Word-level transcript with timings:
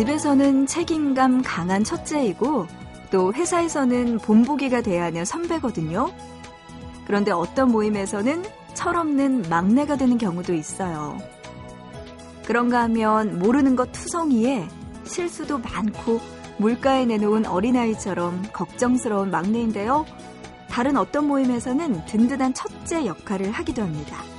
집에서는 0.00 0.66
책임감 0.66 1.42
강한 1.42 1.84
첫째이고 1.84 2.66
또 3.10 3.34
회사에서는 3.34 4.16
본보기가 4.20 4.80
돼야 4.80 5.04
하는 5.04 5.26
선배거든요. 5.26 6.10
그런데 7.06 7.32
어떤 7.32 7.70
모임에서는 7.70 8.42
철없는 8.72 9.50
막내가 9.50 9.98
되는 9.98 10.16
경우도 10.16 10.54
있어요. 10.54 11.18
그런가 12.46 12.80
하면 12.84 13.40
모르는 13.40 13.76
것 13.76 13.92
투성이에 13.92 14.66
실수도 15.04 15.58
많고 15.58 16.18
물가에 16.56 17.04
내놓은 17.04 17.44
어린아이처럼 17.44 18.44
걱정스러운 18.54 19.30
막내인데요. 19.30 20.06
다른 20.70 20.96
어떤 20.96 21.26
모임에서는 21.26 22.06
든든한 22.06 22.54
첫째 22.54 23.04
역할을 23.04 23.50
하기도 23.50 23.82
합니다. 23.82 24.29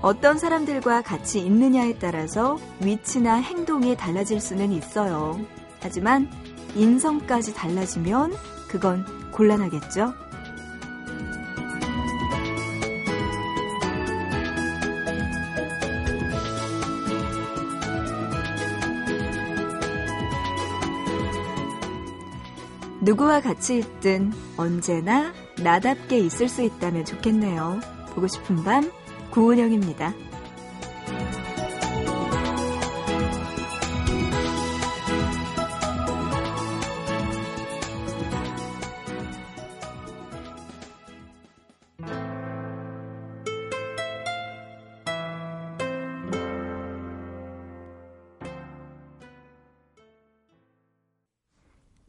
어떤 0.00 0.38
사람들과 0.38 1.02
같이 1.02 1.40
있느냐에 1.40 1.98
따라서 1.98 2.58
위치나 2.80 3.36
행동이 3.36 3.96
달라질 3.96 4.40
수는 4.40 4.72
있어요. 4.72 5.40
하지만 5.80 6.30
인성까지 6.76 7.54
달라지면 7.54 8.34
그건 8.68 9.04
곤란하겠죠? 9.32 10.14
누구와 23.00 23.40
같이 23.40 23.78
있든 23.78 24.32
언제나 24.56 25.32
나답게 25.62 26.18
있을 26.18 26.48
수 26.48 26.62
있다면 26.62 27.04
좋겠네요. 27.04 27.80
보고 28.14 28.26
싶은 28.26 28.62
밤, 28.64 28.90
구은영입니다. 29.30 30.14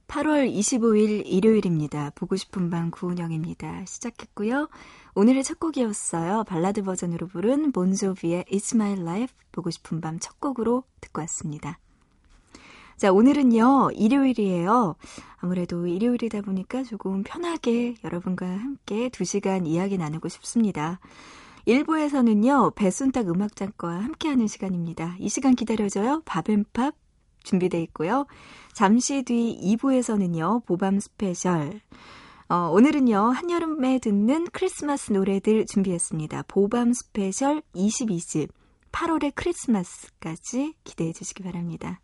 8월 0.10 0.52
25일 0.54 1.24
일요일입니다. 1.26 2.12
보고 2.16 2.36
싶은 2.36 2.70
밤 2.70 2.92
구은영입니다. 2.92 3.86
시작했고요. 3.86 4.68
오늘의 5.16 5.44
첫 5.44 5.60
곡이었어요. 5.60 6.44
발라드 6.46 6.84
버전으로 6.84 7.28
부른 7.28 7.72
본조비의 7.72 8.46
It's 8.52 8.76
My 8.76 8.94
Life 8.94 9.36
보고 9.52 9.70
싶은 9.70 10.02
밤 10.02 10.20
첫 10.20 10.40
곡으로 10.40 10.84
듣고 11.02 11.22
왔습니다. 11.22 11.80
자, 12.98 13.14
오늘은요, 13.14 13.92
일요일이에요. 13.94 14.96
아무래도 15.38 15.88
일요일이다 15.88 16.42
보니까 16.42 16.84
조금 16.84 17.24
편하게 17.24 17.96
여러분과 18.04 18.46
함께 18.46 19.08
2시간 19.10 19.66
이야기 19.66 19.98
나누고 19.98 20.28
싶습니다. 20.28 21.00
1부에서는요, 21.66 22.76
배순탁 22.76 23.30
음악장과 23.30 23.88
함께하는 23.88 24.48
시간입니다. 24.48 25.16
이 25.20 25.30
시간 25.30 25.56
기다려줘요. 25.56 26.24
밥앤팝 26.26 26.96
준비되어 27.44 27.80
있고요. 27.82 28.26
잠시 28.74 29.24
뒤 29.24 29.58
2부에서는요, 29.78 30.66
보밤 30.66 31.00
special. 31.00 31.80
어, 32.52 32.68
오늘은요, 32.72 33.16
한여름에 33.16 34.00
듣는 34.00 34.48
크리스마스 34.52 35.14
노래들 35.14 35.68
준비했습니다. 35.68 36.46
보밤 36.48 36.94
special 36.94 37.62
22집, 37.76 38.50
8월의 38.92 39.34
크리스마스까지 39.36 40.74
기대해 40.84 41.14
주시기 41.14 41.44
바랍니다. 41.44 42.02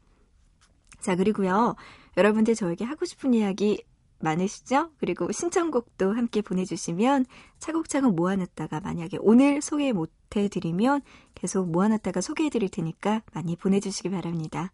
자, 1.02 1.16
그리고요, 1.16 1.76
여러분들 2.16 2.54
저에게 2.54 2.86
하고 2.86 3.06
싶은 3.06 3.34
이야기 3.34 3.84
많으시죠? 4.20 4.92
그리고 5.00 5.32
신청곡도 5.32 6.14
함께 6.14 6.44
보내주시면 6.44 7.26
차곡차곡 7.58 8.14
모아놨다가 8.14 8.82
만약에 8.82 9.18
오늘 9.22 9.64
소개 9.64 9.94
못해드리면 9.94 11.02
계속 11.34 11.72
모아놨다가 11.72 12.22
소개해드릴 12.22 12.70
테니까 12.70 13.24
많이 13.34 13.56
보내주시기 13.56 14.12
바랍니다. 14.12 14.72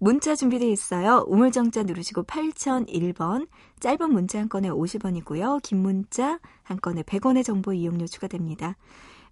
문자 0.00 0.36
준비되어 0.36 0.68
있어요. 0.68 1.24
우물정자 1.26 1.82
누르시고 1.82 2.22
8001번, 2.24 3.48
짧은 3.80 4.12
문자 4.12 4.38
한 4.38 4.48
건에 4.48 4.68
50원이고요. 4.68 5.60
긴 5.62 5.82
문자 5.82 6.38
한 6.62 6.80
건에 6.80 7.02
100원의 7.02 7.44
정보 7.44 7.72
이용료 7.72 8.06
추가됩니다. 8.06 8.76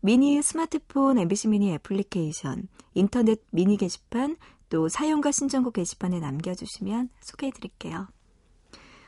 미니 0.00 0.42
스마트폰 0.42 1.18
MBC 1.18 1.48
미니 1.48 1.72
애플리케이션, 1.72 2.68
인터넷 2.94 3.40
미니 3.50 3.76
게시판, 3.76 4.36
또 4.68 4.88
사용과 4.88 5.30
신청곡 5.30 5.74
게시판에 5.74 6.18
남겨주시면 6.18 7.10
소개해드릴게요. 7.20 8.08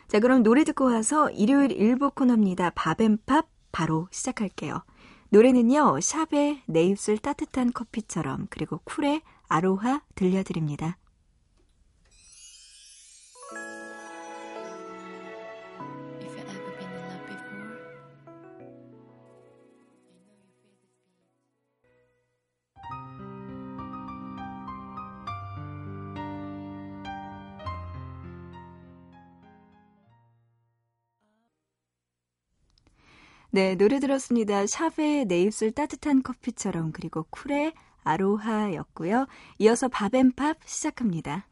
자, 0.07 0.21
그럼 0.21 0.43
노래 0.43 0.63
듣고 0.65 0.85
와서 0.85 1.29
일요일 1.31 1.73
일부 1.73 2.11
코너입니다. 2.11 2.71
밥앤팝 2.71 3.49
바로 3.73 4.09
시작할게요. 4.13 4.85
노래는요, 5.31 6.01
샵의 6.01 6.63
내 6.67 6.85
입술 6.85 7.19
따뜻한 7.19 7.73
커피처럼, 7.73 8.47
그리고 8.49 8.81
쿨의 8.85 9.23
아로하 9.49 10.03
들려드립니다. 10.15 10.97
네, 33.51 33.75
노래 33.77 33.99
들었습니다. 33.99 34.67
샵의 34.67 35.25
내 35.25 35.43
입술 35.43 35.73
따뜻한 35.73 36.23
커피처럼 36.23 36.93
그리고 36.93 37.25
쿨의 37.31 37.73
아로하였고요. 38.05 39.27
이어서 39.59 39.89
밥앤팝 39.89 40.59
시작합니다. 40.67 41.47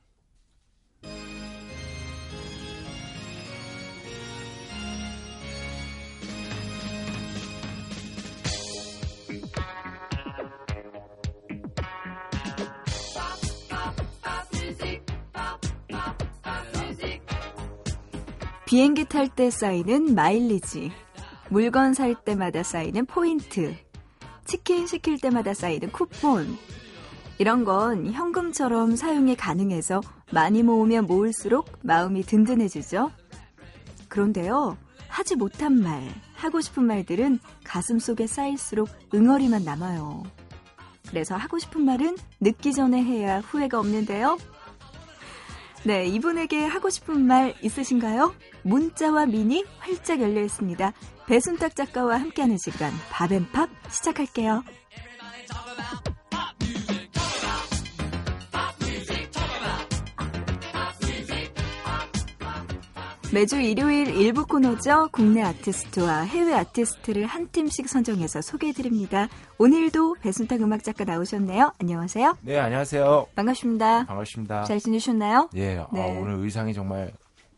비행기 18.66 19.04
탈 19.04 19.28
때 19.28 19.48
쌓이는 19.48 20.14
마일리지. 20.14 21.05
물건 21.48 21.94
살 21.94 22.14
때마다 22.24 22.62
쌓이는 22.62 23.06
포인트, 23.06 23.74
치킨 24.44 24.86
시킬 24.86 25.18
때마다 25.20 25.54
쌓이는 25.54 25.92
쿠폰. 25.92 26.56
이런 27.38 27.64
건 27.64 28.12
현금처럼 28.12 28.96
사용이 28.96 29.36
가능해서 29.36 30.00
많이 30.32 30.62
모으면 30.62 31.06
모을수록 31.06 31.70
마음이 31.82 32.22
든든해지죠. 32.22 33.12
그런데요, 34.08 34.76
하지 35.08 35.36
못한 35.36 35.80
말, 35.80 36.02
하고 36.34 36.60
싶은 36.60 36.84
말들은 36.84 37.38
가슴 37.64 37.98
속에 37.98 38.26
쌓일수록 38.26 38.88
응어리만 39.14 39.64
남아요. 39.64 40.24
그래서 41.08 41.36
하고 41.36 41.58
싶은 41.58 41.84
말은 41.84 42.16
늦기 42.40 42.72
전에 42.72 43.02
해야 43.02 43.38
후회가 43.40 43.78
없는데요. 43.78 44.38
네, 45.84 46.06
이분에게 46.06 46.64
하고 46.64 46.90
싶은 46.90 47.24
말 47.24 47.54
있으신가요? 47.62 48.34
문자와 48.62 49.26
미니 49.26 49.64
활짝 49.78 50.20
열려 50.20 50.42
있습니다. 50.42 50.92
배순탁 51.26 51.74
작가와 51.74 52.18
함께하는 52.20 52.56
시간 52.58 52.92
밥앤팝 53.10 53.68
시작할게요. 53.90 54.62
매주 63.34 63.60
일요일 63.60 64.08
일부 64.16 64.46
코너죠. 64.46 65.08
국내 65.12 65.42
아티스트와 65.42 66.20
해외 66.22 66.54
아티스트를 66.54 67.26
한 67.26 67.48
팀씩 67.50 67.88
선정해서 67.88 68.40
소개해드립니다. 68.40 69.28
오늘도 69.58 70.14
배순탁 70.22 70.62
음악작가 70.62 71.04
나오셨네요. 71.04 71.72
안녕하세요. 71.80 72.38
네, 72.42 72.58
안녕하세요. 72.58 73.26
반갑습니다. 73.34 74.06
반갑습니다. 74.06 74.64
잘 74.64 74.78
지내셨나요? 74.78 75.50
예, 75.56 75.76
아, 75.78 75.86
네. 75.92 76.02
아, 76.02 76.20
오늘 76.20 76.34
의상이 76.44 76.72
정말 76.72 77.12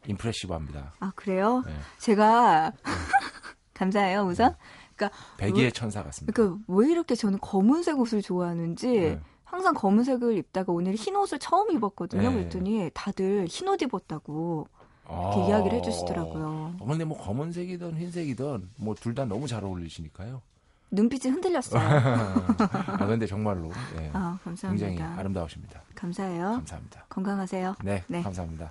임프레시브합니다. 0.07 0.95
아, 1.01 1.13
그래요? 1.15 1.63
네. 1.67 1.73
제가 1.99 2.73
감사해요, 3.79 4.23
우선. 4.23 4.55
그러니까 4.97 5.17
백의의 5.37 5.67
왜, 5.67 5.71
천사 5.71 6.03
같습니다. 6.03 6.33
그러니까 6.35 6.59
왜 6.67 6.91
이렇게 6.91 7.15
저는 7.15 7.39
검은색 7.41 7.99
옷을 7.99 8.21
좋아하는지 8.23 8.89
네. 8.89 9.21
항상 9.45 9.73
검은색을 9.75 10.37
입다가 10.37 10.73
오늘 10.73 10.95
흰 10.95 11.15
옷을 11.17 11.39
처음 11.39 11.71
입었거든요. 11.71 12.29
네. 12.29 12.35
그랬더니 12.35 12.91
다들 12.93 13.47
흰 13.49 13.69
옷 13.69 13.81
입었다고 13.83 14.67
아, 15.07 15.33
이야기를 15.49 15.79
해주시더라고요. 15.79 16.75
어, 16.81 16.87
근데 16.87 17.05
뭐 17.05 17.17
검은색이든 17.17 17.97
흰색이든 17.97 18.71
뭐 18.79 18.95
둘 18.95 19.15
다 19.15 19.25
너무 19.25 19.47
잘 19.47 19.65
어울리시니까요. 19.65 20.43
눈빛이 20.91 21.33
흔들렸어요. 21.33 21.81
아, 22.99 23.07
근데 23.07 23.27
정말로 23.27 23.71
예, 24.01 24.11
아, 24.15 24.39
감사합니다. 24.43 24.87
굉장히 24.87 25.19
아름다우십니다. 25.19 25.83
감사해요. 25.95 26.45
감사합니다. 26.57 27.05
건강하세요. 27.09 27.77
네, 27.85 28.03
네. 28.09 28.23
감사합니다. 28.23 28.71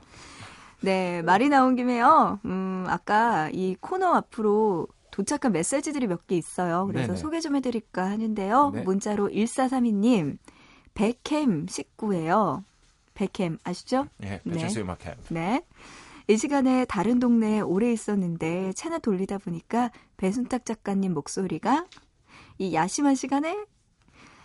네, 0.81 1.21
말이 1.23 1.49
나온 1.49 1.75
김에요. 1.75 2.39
음, 2.45 2.85
아까 2.87 3.49
이 3.51 3.75
코너 3.79 4.13
앞으로 4.13 4.87
도착한 5.17 5.51
메시지들이 5.51 6.05
몇 6.05 6.27
개 6.27 6.37
있어요. 6.37 6.85
그래서 6.85 7.07
네네. 7.07 7.17
소개 7.17 7.39
좀 7.39 7.55
해드릴까 7.55 8.05
하는데요. 8.05 8.69
네. 8.75 8.81
문자로 8.83 9.29
1432님, 9.29 10.37
백햄 10.93 11.65
식구예요. 11.67 12.63
백햄 13.15 13.57
아시죠? 13.63 14.05
예, 14.21 14.41
네. 14.43 14.53
배철수의 14.53 14.85
마켓. 14.85 15.17
네. 15.29 15.63
이 16.27 16.37
시간에 16.37 16.85
다른 16.85 17.19
동네에 17.19 17.61
오래 17.61 17.91
있었는데 17.91 18.73
채널 18.73 18.99
돌리다 18.99 19.39
보니까 19.39 19.89
배순탁 20.17 20.65
작가님 20.65 21.15
목소리가 21.15 21.87
이 22.59 22.75
야심한 22.75 23.15
시간에 23.15 23.65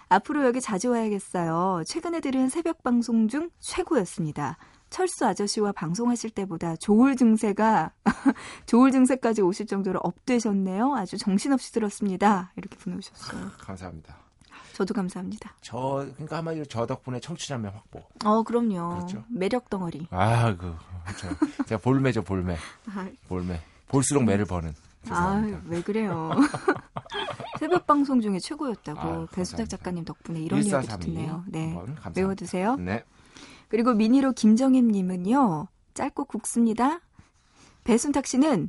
앞으로 0.09 0.47
여기 0.47 0.63
자주 0.63 0.91
와야겠어요. 0.91 1.83
최근에 1.87 2.21
들은 2.21 2.49
새벽 2.49 2.83
방송 2.83 3.29
중 3.29 3.51
최고였습니다. 3.61 4.57
철수 4.93 5.27
아저씨와 5.27 5.73
방송하실 5.73 6.31
때보다 6.31 6.77
조울 6.77 7.17
증세가 7.17 7.93
조울 8.67 8.93
증세까지 8.93 9.41
오실 9.41 9.67
정도로 9.67 9.99
업되셨네요. 10.03 10.95
아주 10.95 11.17
정신없이 11.17 11.73
들었습니다. 11.73 12.53
이렇게 12.57 12.77
보내주셨어요. 12.77 13.51
감사합니다. 13.59 14.15
저도 14.75 14.93
감사합니다. 14.93 15.55
저 15.63 16.07
그러니까 16.15 16.37
한마디로 16.39 16.67
저 16.67 16.87
덕분에 16.87 17.21
청취자명 17.21 17.75
확보. 17.75 18.03
어, 18.25 18.43
그럼요. 18.43 18.97
그렇죠. 18.97 19.25
매력 19.31 19.71
덩어리. 19.71 20.07
아, 20.11 20.55
그 20.57 20.75
저, 21.19 21.65
제가 21.65 21.81
볼매죠, 21.81 22.23
볼매. 22.23 22.57
아, 22.95 23.09
볼매. 23.29 23.61
볼수록 23.89 24.25
매를 24.25 24.45
버는. 24.45 24.75
아, 25.09 25.09
죄송합니다. 25.09 25.61
왜 25.69 25.83
그래요? 25.83 26.31
새벽 27.59 27.87
방송 27.87 28.21
중에 28.21 28.39
최고였다고 28.39 29.01
아, 29.01 29.27
배수탁. 29.33 29.69
작가님 29.69 30.05
덕분에 30.05 30.41
이런 30.41 30.59
이야기도 30.63 30.99
1432 30.99 31.07
듣네요. 31.15 31.45
네. 31.49 31.79
외워두세요. 32.15 32.77
네. 32.77 33.05
그리고 33.73 33.95
미니로 33.95 34.33
김정임님은요, 34.35 35.67
짧고 35.95 36.27
굵습니다. 36.27 37.01
배순탁 37.85 38.27
씨는 38.27 38.69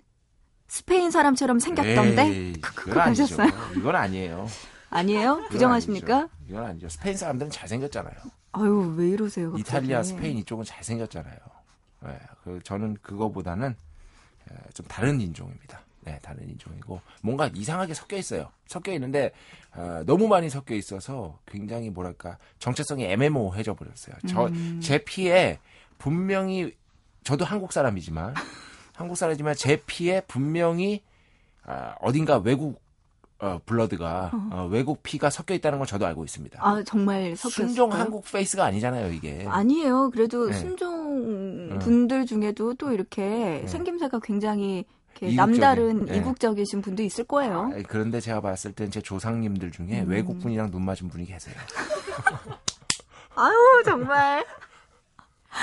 스페인 0.69 1.11
사람처럼 1.11 1.59
생겼던데? 1.59 2.53
그건 2.61 3.01
아니죠. 3.01 3.35
이건 3.75 3.97
아니에요. 3.97 4.47
아니에요? 4.89 5.43
부정하십니까? 5.49 6.19
아니죠. 6.19 6.33
이건 6.47 6.63
아니죠. 6.63 6.87
스페인 6.87 7.17
사람들은 7.17 7.51
잘생겼잖아요. 7.51 8.15
아유, 8.53 8.95
왜 8.95 9.09
이러세요? 9.09 9.51
갑자기? 9.51 9.61
이탈리아, 9.61 10.03
스페인 10.03 10.37
이쪽은 10.37 10.63
잘생겼잖아요. 10.63 11.37
네, 12.03 12.19
그 12.45 12.61
저는 12.63 12.95
그거보다는 13.01 13.71
에, 13.71 14.55
좀 14.73 14.85
다른 14.87 15.19
인종입니다. 15.19 15.81
네, 16.03 16.19
다른 16.21 16.49
인종이고 16.49 17.01
뭔가 17.21 17.49
이상하게 17.53 17.93
섞여 17.93 18.17
있어요. 18.17 18.51
섞여 18.67 18.91
있는데 18.93 19.31
어, 19.75 20.03
너무 20.05 20.27
많이 20.27 20.49
섞여 20.49 20.75
있어서 20.75 21.39
굉장히 21.45 21.89
뭐랄까 21.89 22.37
정체성이 22.59 23.05
애매모호해져 23.05 23.73
버렸어요. 23.75 24.15
저 24.27 24.47
음. 24.47 24.79
제 24.81 24.99
피에 24.99 25.59
분명히 25.97 26.75
저도 27.23 27.45
한국 27.45 27.71
사람이지만 27.71 28.33
한국 28.95 29.15
사람이지만 29.15 29.55
제 29.55 29.81
피에 29.85 30.21
분명히 30.21 31.01
아, 31.65 31.95
어딘가 32.01 32.37
외국 32.37 32.81
어, 33.39 33.59
블러드가 33.65 34.31
어, 34.51 34.67
외국 34.71 35.03
피가 35.03 35.29
섞여 35.29 35.53
있다는 35.53 35.79
걸 35.79 35.87
저도 35.87 36.05
알고 36.05 36.23
있습니다. 36.23 36.59
아, 36.61 36.83
정말 36.85 37.35
섞였어요. 37.35 37.67
순종 37.67 37.91
한국 37.91 38.23
face가 38.29 38.65
아니잖아요, 38.65 39.11
이게. 39.11 39.45
아니에요. 39.47 40.11
그래도 40.11 40.49
네. 40.49 40.53
순종 40.53 41.79
분들 41.79 42.25
중에도 42.25 42.73
또 42.75 42.91
이렇게 42.91 43.21
네. 43.21 43.67
생김새가 43.67 44.19
굉장히 44.19 44.85
이국적인, 45.21 45.35
남다른 45.35 46.05
네. 46.05 46.17
이국적이신 46.17 46.81
분도 46.81 47.03
있을 47.03 47.23
거예요. 47.25 47.71
아, 47.73 47.81
그런데 47.87 48.19
제가 48.19 48.41
봤을 48.41 48.71
땐 48.73 48.91
제 48.91 49.01
조상님들 49.01 49.71
중에 49.71 50.01
음. 50.01 50.09
외국 50.09 50.39
분이랑 50.39 50.69
눈 50.71 50.83
맞은 50.83 51.07
분이 51.09 51.25
계세요. 51.25 51.55
아유, 53.35 53.53
정말. 53.85 54.45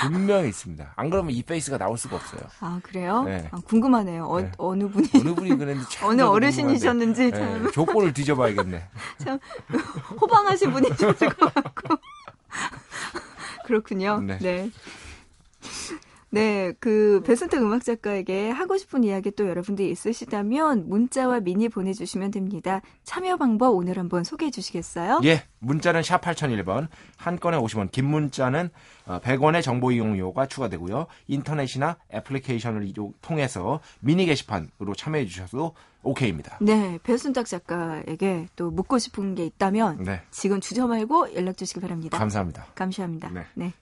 분명히 0.01 0.47
있습니다. 0.49 0.93
안 0.95 1.09
그러면 1.09 1.33
이 1.33 1.43
face가 1.43 1.77
나올 1.77 1.97
수가 1.97 2.15
없어요. 2.15 2.41
아, 2.61 2.79
그래요? 2.81 3.23
네. 3.23 3.47
아, 3.51 3.57
궁금하네요. 3.65 4.25
어, 4.25 4.41
네. 4.41 4.51
어느 4.57 4.87
분이, 4.87 5.09
어느 5.15 5.35
분이 5.35 5.57
그랬는지 5.57 5.89
참 5.91 6.09
어느 6.09 6.21
어르신이셨는지 6.21 7.31
참. 7.31 7.63
네, 7.65 7.71
족보를 7.71 8.13
뒤져봐야겠네. 8.13 8.87
참 9.19 9.39
호방하신 10.19 10.71
분이셨을 10.71 11.29
것 11.35 11.53
같고 11.53 11.97
그렇군요. 13.65 14.21
네. 14.39 14.69
네. 16.33 16.41
네, 16.41 16.73
그 16.79 17.21
배순탁 17.25 17.61
음악 17.61 17.83
작가에게 17.83 18.49
하고 18.49 18.77
싶은 18.77 19.03
이야기 19.03 19.31
또 19.31 19.47
여러분들이 19.47 19.89
있으시다면 19.91 20.87
문자와 20.87 21.41
미니 21.41 21.67
보내주시면 21.67 22.31
됩니다. 22.31 22.81
참여 23.03 23.35
방법 23.37 23.75
오늘 23.75 23.97
한번 23.99 24.23
소개해 24.23 24.49
주시겠어요? 24.49 25.19
예, 25.25 25.43
문자는 25.59 26.03
샵 26.03 26.21
8001번, 26.21 26.87
한 27.17 27.37
건에 27.39 27.57
50원, 27.57 27.91
긴 27.91 28.05
문자는 28.05 28.69
어, 29.07 29.19
100원의 29.19 29.61
정보 29.61 29.91
이용료가 29.91 30.47
추가되고요. 30.47 31.07
인터넷이나 31.27 31.97
애플리케이션을 32.13 32.85
이용- 32.87 33.13
통해서 33.21 33.81
미니 33.99 34.25
게시판으로 34.25 34.95
참여해 34.95 35.25
주셔도 35.25 35.73
오케이입니다. 36.03 36.57
네, 36.61 36.97
배순탁 37.03 37.45
작가에게 37.45 38.47
또 38.55 38.71
묻고 38.71 38.97
싶은 38.99 39.35
게 39.35 39.45
있다면 39.45 40.03
네, 40.03 40.21
지금 40.31 40.61
주저 40.61 40.87
말고 40.87 41.35
연락 41.35 41.57
주시기 41.57 41.81
바랍니다. 41.81 42.17
감사합니다. 42.17 42.65
감사합니다. 42.75 43.29
네. 43.31 43.45
네. 43.55 43.73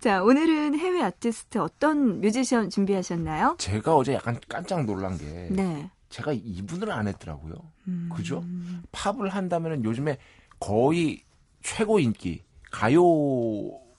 자, 0.00 0.22
오늘은 0.22 0.78
해외 0.78 1.02
아티스트 1.02 1.58
어떤 1.58 2.22
뮤지션 2.22 2.70
준비하셨나요? 2.70 3.56
제가 3.58 3.94
어제 3.94 4.14
약간 4.14 4.40
깜짝 4.48 4.86
놀란 4.86 5.18
게 5.18 5.48
네. 5.50 5.90
제가 6.08 6.32
이분을 6.32 6.90
안 6.90 7.06
했더라고요. 7.06 7.54
음. 7.86 8.08
그죠? 8.10 8.42
팝을 8.92 9.28
한다면은 9.28 9.84
요즘에 9.84 10.16
거의 10.58 11.22
최고 11.62 11.98
인기 11.98 12.42
가요 12.70 13.02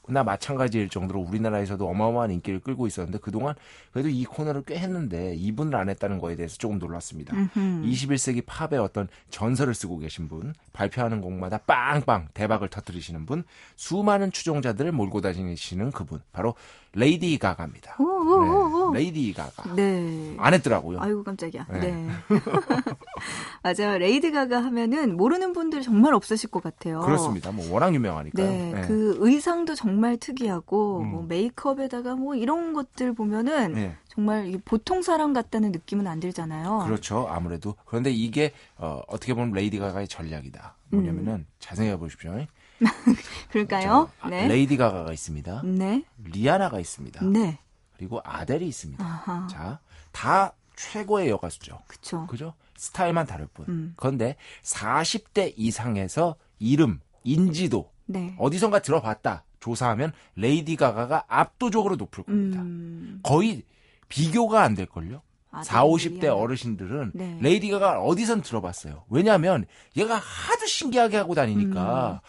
나 0.07 0.23
마찬가지일 0.23 0.89
정도로 0.89 1.21
우리나라에서도 1.21 1.87
어마어마한 1.87 2.31
인기를 2.31 2.59
끌고 2.59 2.87
있었는데 2.87 3.19
그동안 3.19 3.55
그래도 3.91 4.09
이 4.09 4.25
코너를 4.25 4.63
꽤 4.65 4.77
했는데 4.77 5.35
이분을 5.35 5.75
안 5.75 5.89
했다는 5.89 6.19
거에 6.19 6.35
대해서 6.35 6.57
조금 6.57 6.79
놀랐습니다. 6.79 7.35
음흠. 7.35 7.85
21세기 7.85 8.43
팝의 8.45 8.79
어떤 8.79 9.07
전설을 9.29 9.73
쓰고 9.73 9.99
계신 9.99 10.27
분, 10.27 10.53
발표하는 10.73 11.21
곡마다 11.21 11.59
빵빵 11.59 12.29
대박을 12.33 12.69
터뜨리시는 12.69 13.25
분, 13.25 13.43
수많은 13.75 14.31
추종자들을 14.31 14.91
몰고 14.91 15.21
다니시는 15.21 15.91
그분, 15.91 16.21
바로 16.31 16.55
레이디 16.93 17.37
가가입니다. 17.37 17.95
오오오오. 17.99 18.91
네, 18.91 18.99
레이디 18.99 19.33
가가. 19.33 19.75
네. 19.75 20.35
안 20.37 20.53
했더라고요. 20.53 20.99
아이고 20.99 21.23
깜짝이야. 21.23 21.65
네. 21.71 21.79
네. 21.79 22.09
맞아요. 23.63 23.97
레이디 23.97 24.31
가가 24.31 24.61
하면은 24.65 25.15
모르는 25.15 25.53
분들 25.53 25.81
정말 25.83 26.13
없으실 26.13 26.49
것 26.49 26.61
같아요. 26.61 26.99
그렇습니다. 26.99 27.51
뭐 27.51 27.71
워낙 27.71 27.93
유명하니까요. 27.93 28.45
네, 28.45 28.73
네. 28.73 28.81
그 28.87 29.17
의상도 29.19 29.73
정말 29.75 30.17
특이하고 30.17 30.99
음. 30.99 31.11
뭐 31.11 31.23
메이크업에다가 31.23 32.15
뭐 32.15 32.35
이런 32.35 32.73
것들 32.73 33.13
보면은 33.13 33.73
네. 33.73 33.95
정말 34.09 34.59
보통 34.65 35.01
사람 35.01 35.31
같다는 35.31 35.71
느낌은 35.71 36.07
안 36.07 36.19
들잖아요. 36.19 36.83
그렇죠. 36.85 37.27
아무래도 37.29 37.75
그런데 37.85 38.11
이게 38.11 38.51
어, 38.77 39.01
어떻게 39.07 39.33
보면 39.33 39.53
레이디 39.53 39.79
가가의 39.79 40.09
전략이다. 40.09 40.75
뭐냐면은 40.89 41.45
잘 41.59 41.77
생각해 41.77 41.97
보십시오. 41.97 42.45
그럴까요? 43.51 44.09
자, 44.19 44.27
아, 44.27 44.29
네. 44.29 44.47
레이디 44.47 44.77
가가가 44.77 45.11
있습니다. 45.13 45.61
네. 45.63 46.03
리아나가 46.23 46.79
있습니다. 46.79 47.25
네. 47.25 47.59
그리고 47.95 48.21
아델이 48.23 48.67
있습니다. 48.67 49.03
아하. 49.03 49.47
자, 49.47 49.79
다 50.11 50.53
최고의 50.75 51.29
여가수죠. 51.29 51.79
그쵸. 51.87 52.25
그죠? 52.27 52.53
스타일만 52.75 53.27
다를 53.27 53.47
뿐. 53.53 53.65
음. 53.69 53.93
그런데 53.95 54.35
40대 54.63 55.53
이상에서 55.55 56.35
이름, 56.57 56.99
인지도 57.23 57.91
네. 58.07 58.35
어디선가 58.39 58.79
들어봤다 58.81 59.43
조사하면 59.59 60.11
레이디 60.35 60.75
가가가 60.75 61.25
압도적으로 61.27 61.95
높을 61.95 62.23
겁니다. 62.23 62.61
음. 62.61 63.19
거의 63.21 63.63
비교가 64.09 64.63
안 64.63 64.73
될걸요? 64.73 65.21
아델 65.51 65.65
4, 65.65 65.85
50대 65.85 66.21
리아나. 66.21 66.35
어르신들은 66.35 67.11
네. 67.13 67.37
레이디 67.41 67.69
가가 67.69 68.01
어디선 68.01 68.41
들어봤어요. 68.41 69.03
왜냐하면 69.09 69.65
얘가 69.95 70.15
하도 70.15 70.65
신기하게 70.65 71.17
하고 71.17 71.35
다니니까 71.35 72.21
음. 72.23 72.27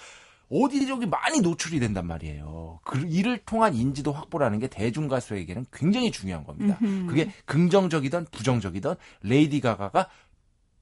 어디 0.52 0.86
저기 0.86 1.06
많이 1.06 1.40
노출이 1.40 1.80
된단 1.80 2.06
말이에요. 2.06 2.80
그 2.84 2.98
이를 3.08 3.38
통한 3.38 3.74
인지도 3.74 4.12
확보라는 4.12 4.58
게 4.58 4.66
대중 4.68 5.08
가수에게는 5.08 5.66
굉장히 5.72 6.10
중요한 6.10 6.44
겁니다. 6.44 6.76
음흠. 6.82 7.06
그게 7.06 7.30
긍정적이든 7.46 8.26
부정적이든 8.30 8.94
레이디 9.22 9.60
가가가 9.60 10.08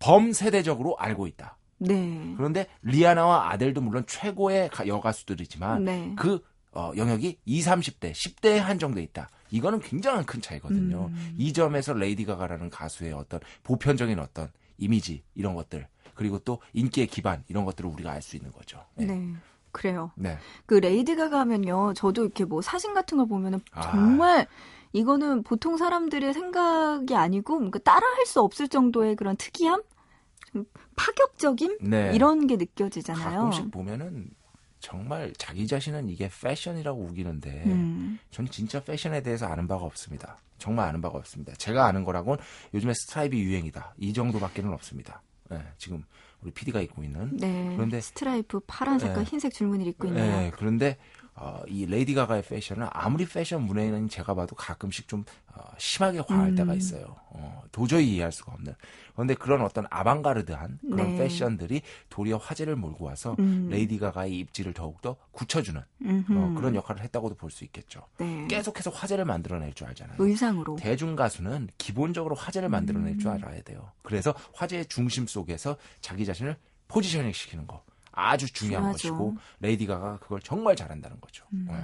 범세대적으로 0.01 0.97
알고 0.99 1.27
있다. 1.27 1.57
네. 1.79 2.35
그런데 2.37 2.67
리아나와 2.83 3.51
아델도 3.53 3.81
물론 3.81 4.05
최고의 4.07 4.71
가- 4.71 4.87
여가수들이지만 4.87 5.85
네. 5.85 6.13
그 6.17 6.43
어, 6.73 6.93
영역이 6.97 7.39
20, 7.45 7.73
30대, 8.01 8.13
10대에 8.13 8.59
한정돼 8.59 9.03
있다. 9.03 9.29
이거는 9.51 9.81
굉장한 9.81 10.25
큰 10.25 10.41
차이거든요. 10.41 11.07
음. 11.13 11.35
이 11.37 11.53
점에서 11.53 11.93
레이디 11.95 12.25
가가라는 12.25 12.71
가수의 12.71 13.13
어떤 13.13 13.41
보편적인 13.65 14.19
어떤 14.21 14.51
이미지 14.79 15.23
이런 15.35 15.55
것들 15.55 15.89
그리고 16.15 16.39
또 16.39 16.61
인기의 16.73 17.07
기반 17.09 17.43
이런 17.49 17.65
것들을 17.65 17.89
우리가 17.91 18.13
알 18.13 18.23
수 18.23 18.37
있는 18.37 18.53
거죠. 18.53 18.85
네. 18.95 19.07
네. 19.07 19.33
그래요. 19.73 20.13
네. 20.17 20.39
그 20.67 20.75
레이디 20.75 21.17
가가 21.17 21.41
하면요. 21.41 21.95
저도 21.95 22.25
이렇게 22.25 22.45
뭐 22.45 22.63
사진 22.63 22.95
같은 22.95 23.19
거 23.19 23.25
보면은 23.25 23.61
아. 23.73 23.83
정말 23.83 24.47
이거는 24.93 25.43
보통 25.43 25.77
사람들의 25.77 26.33
생각이 26.33 27.15
아니고 27.15 27.59
뭔가 27.59 27.79
따라할 27.79 28.27
수 28.27 28.41
없을 28.41 28.69
정도의 28.69 29.17
그런 29.17 29.37
특이함? 29.37 29.83
파격적인 30.97 31.79
네. 31.83 32.11
이런 32.15 32.47
게 32.47 32.57
느껴지잖아요. 32.57 33.39
가끔씩 33.39 33.71
보면은 33.71 34.31
정말 34.81 35.33
자기 35.39 35.67
자신은 35.67 36.09
이게 36.09 36.29
패션이라고 36.29 37.01
우기는데 37.01 37.65
음. 37.67 38.19
전 38.31 38.47
진짜 38.47 38.83
패션에 38.83 39.23
대해서 39.23 39.47
아는 39.47 39.69
바가 39.69 39.85
없습니다. 39.85 40.39
정말 40.59 40.89
아는 40.89 41.01
바가 41.01 41.19
없습니다. 41.19 41.53
제가 41.55 41.87
아는 41.87 42.05
거라고는 42.05 42.43
요즘에 42.75 42.93
스트라이프 42.95 43.37
유행이다. 43.37 43.95
이 43.99 44.13
정도밖에는 44.13 44.73
없습니다. 44.73 45.23
네, 45.51 45.63
지금 45.79 46.05
우리 46.43 46.51
PD가 46.53 46.81
입고 46.81 47.03
있는. 47.03 47.37
네. 47.37 47.73
그런데- 47.77 48.01
스트라이프 48.01 48.61
파란 48.67 48.99
색깔 48.99 49.25
네. 49.25 49.31
흰색 49.31 49.53
줄무늬를 49.53 49.91
입고 49.93 50.07
있네요. 50.09 50.25
네, 50.41 50.53
그런데 50.57 50.97
어, 51.35 51.63
이 51.67 51.87
레이디 51.87 52.15
가가의 52.15 52.43
패션은 52.43 52.89
아무리 52.91 53.27
패션 53.27 53.63
문외한인 53.63 54.09
제가 54.09 54.35
봐도 54.35 54.55
가끔씩 54.57 55.09
좀 55.09 55.25
어, 55.55 55.63
심하게 55.79 56.21
과할 56.23 56.49
음. 56.51 56.55
때가 56.55 56.75
있어요. 56.75 57.17
어, 57.31 57.63
도저히 57.73 58.15
이해할 58.15 58.31
수가 58.33 58.53
없는. 58.53 58.75
그런데 59.15 59.35
그런 59.35 59.63
어떤 59.63 59.87
아방가르드한 59.91 60.79
그런 60.83 61.11
네. 61.13 61.17
패션들이 61.19 61.83
도리어 62.09 62.37
화제를 62.37 62.77
몰고 62.77 63.05
와서 63.07 63.37
음. 63.39 63.69
레이디 63.71 63.99
가가의 63.99 64.37
입지를 64.39 64.73
더욱더 64.75 65.17
굳혀주는. 65.33 65.81
어, 65.81 66.55
그런 66.57 66.75
역할을 66.75 67.03
했다고도 67.03 67.37
볼 67.37 67.51
수 67.51 67.65
있겠죠. 67.65 68.03
네. 68.19 68.47
계속해서 68.49 68.91
화제를 68.91 69.25
만들어낼 69.25 69.73
줄 69.73 69.87
알잖아요. 69.89 70.17
의상으로. 70.19 70.77
대중 70.77 71.17
가수는 71.17 71.69
기본적으로 71.79 72.35
화제를 72.37 72.69
만들어낼 72.69 73.19
줄 73.19 73.31
음. 73.31 73.35
알아야 73.35 73.61
돼요. 73.63 73.91
그래서 74.03 74.35
화제의 74.55 74.87
중심 74.87 75.27
속에서 75.27 75.77
자기 76.01 76.25
자신을 76.27 76.57
positioning 76.89 77.33
시키는 77.33 77.67
거 77.67 77.83
아주 78.29 78.53
중요한 78.53 78.97
중요하죠. 78.97 79.09
것이고 79.09 79.37
레이디 79.61 79.87
가가 79.87 80.19
그걸 80.19 80.41
정말 80.41 80.77
잘한다는 80.77 81.21
거죠. 81.21 81.45
음. 81.53 81.67
네. 81.69 81.75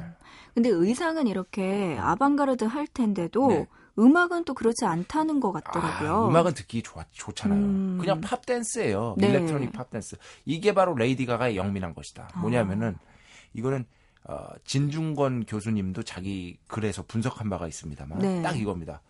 근데 0.54 0.68
의상은 0.68 1.26
이렇게 1.26 1.96
아방가르드 2.00 2.64
할 2.64 2.86
텐데도 2.86 3.48
네. 3.48 3.66
음악은 3.98 4.44
또 4.44 4.54
그렇지 4.54 4.84
않다는 4.84 5.40
것 5.40 5.52
같더라고요. 5.52 6.24
아, 6.24 6.28
음악은 6.28 6.54
듣기 6.54 6.82
좋아, 6.82 7.04
좋잖아요. 7.12 7.58
음. 7.58 7.98
그냥 7.98 8.20
팝 8.20 8.44
댄스예요. 8.44 9.16
네. 9.18 9.28
electronic 9.28 9.72
팝 9.72 9.90
댄스. 9.90 10.16
이게 10.44 10.74
바로 10.74 10.94
레이디 10.94 11.24
가가의 11.24 11.56
영민한 11.56 11.94
것이다. 11.94 12.28
아. 12.32 12.40
뭐냐면은 12.40 12.96
이거는 13.54 13.86
어, 14.24 14.48
진중권 14.64 15.46
교수님도 15.46 16.02
자기 16.02 16.58
글에서 16.66 17.04
분석한 17.06 17.48
바가 17.48 17.68
있습니다만 17.68 18.18
네. 18.18 18.42
딱 18.42 18.58
이겁니다. 18.58 19.00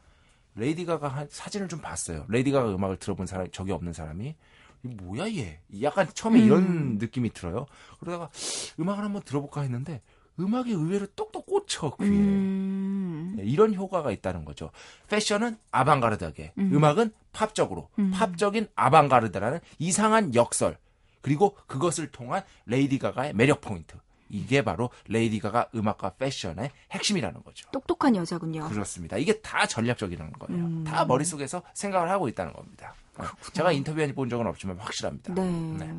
레이디 0.54 0.84
가가 0.84 1.08
한 1.08 1.26
사진을 1.30 1.68
좀 1.68 1.80
봤어요. 1.80 2.24
레이디 2.28 2.50
가가 2.50 2.74
음악을 2.74 2.98
들어본 2.98 3.26
사람 3.26 3.50
적이 3.50 3.72
없는 3.72 3.92
사람이 3.92 4.28
이 4.28 4.34
뭐야 4.82 5.30
얘? 5.34 5.60
약간 5.82 6.08
처음에 6.12 6.40
음. 6.40 6.44
이런 6.44 6.98
느낌이 6.98 7.30
들어요. 7.30 7.66
그러다가 8.00 8.30
음악을 8.78 9.04
한번 9.04 9.22
들어볼까 9.22 9.62
했는데 9.62 10.02
음악이 10.38 10.72
의외로 10.72 11.06
똑똑 11.08 11.46
꽂혀 11.46 11.96
귀에. 11.96 12.08
음. 12.08 13.34
네, 13.36 13.44
이런 13.44 13.74
효과가 13.74 14.10
있다는 14.10 14.44
거죠. 14.44 14.70
패션은 15.08 15.56
아방가르드하게, 15.70 16.52
음. 16.58 16.70
음악은 16.74 17.12
팝적으로, 17.32 17.88
음. 17.98 18.10
팝적인 18.10 18.68
아방가르드라는 18.74 19.60
이상한 19.78 20.34
역설, 20.34 20.78
그리고 21.22 21.56
그것을 21.66 22.10
통한 22.10 22.42
레이디 22.66 22.98
가가의 22.98 23.34
매력 23.34 23.60
포인트. 23.60 23.96
이게 24.28 24.62
바로 24.62 24.90
레이디 25.06 25.38
가가 25.38 25.68
음악과 25.74 26.14
패션의 26.14 26.70
핵심이라는 26.90 27.44
거죠. 27.44 27.68
똑똑한 27.70 28.16
여자군요. 28.16 28.68
그렇습니다. 28.68 29.16
이게 29.16 29.40
다 29.40 29.66
전략적이라는 29.66 30.32
거예요. 30.32 30.64
음. 30.64 30.84
다 30.84 31.04
머릿속에서 31.04 31.62
생각을 31.74 32.10
하고 32.10 32.28
있다는 32.28 32.52
겁니다. 32.52 32.94
어, 33.18 33.24
제가 33.52 33.72
인터뷰해 33.72 34.12
본 34.14 34.28
적은 34.28 34.46
없지만 34.46 34.78
확실합니다. 34.78 35.34
네. 35.34 35.50
네. 35.78 35.94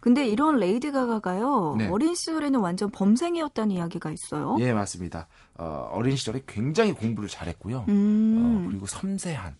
근데 0.00 0.26
이런 0.26 0.56
레이디 0.56 0.90
가가가요. 0.90 1.76
네. 1.78 1.88
어린 1.88 2.14
시절에는 2.14 2.58
완전 2.58 2.90
범생이었다는 2.90 3.70
이야기가 3.70 4.10
있어요. 4.10 4.56
예, 4.58 4.72
맞습니다. 4.72 5.28
어, 5.56 5.90
어린 5.92 6.16
시절에 6.16 6.42
굉장히 6.46 6.92
공부를 6.92 7.28
잘했고요. 7.28 7.84
음. 7.88 8.64
어, 8.64 8.68
그리고 8.68 8.86
섬세한 8.86 9.54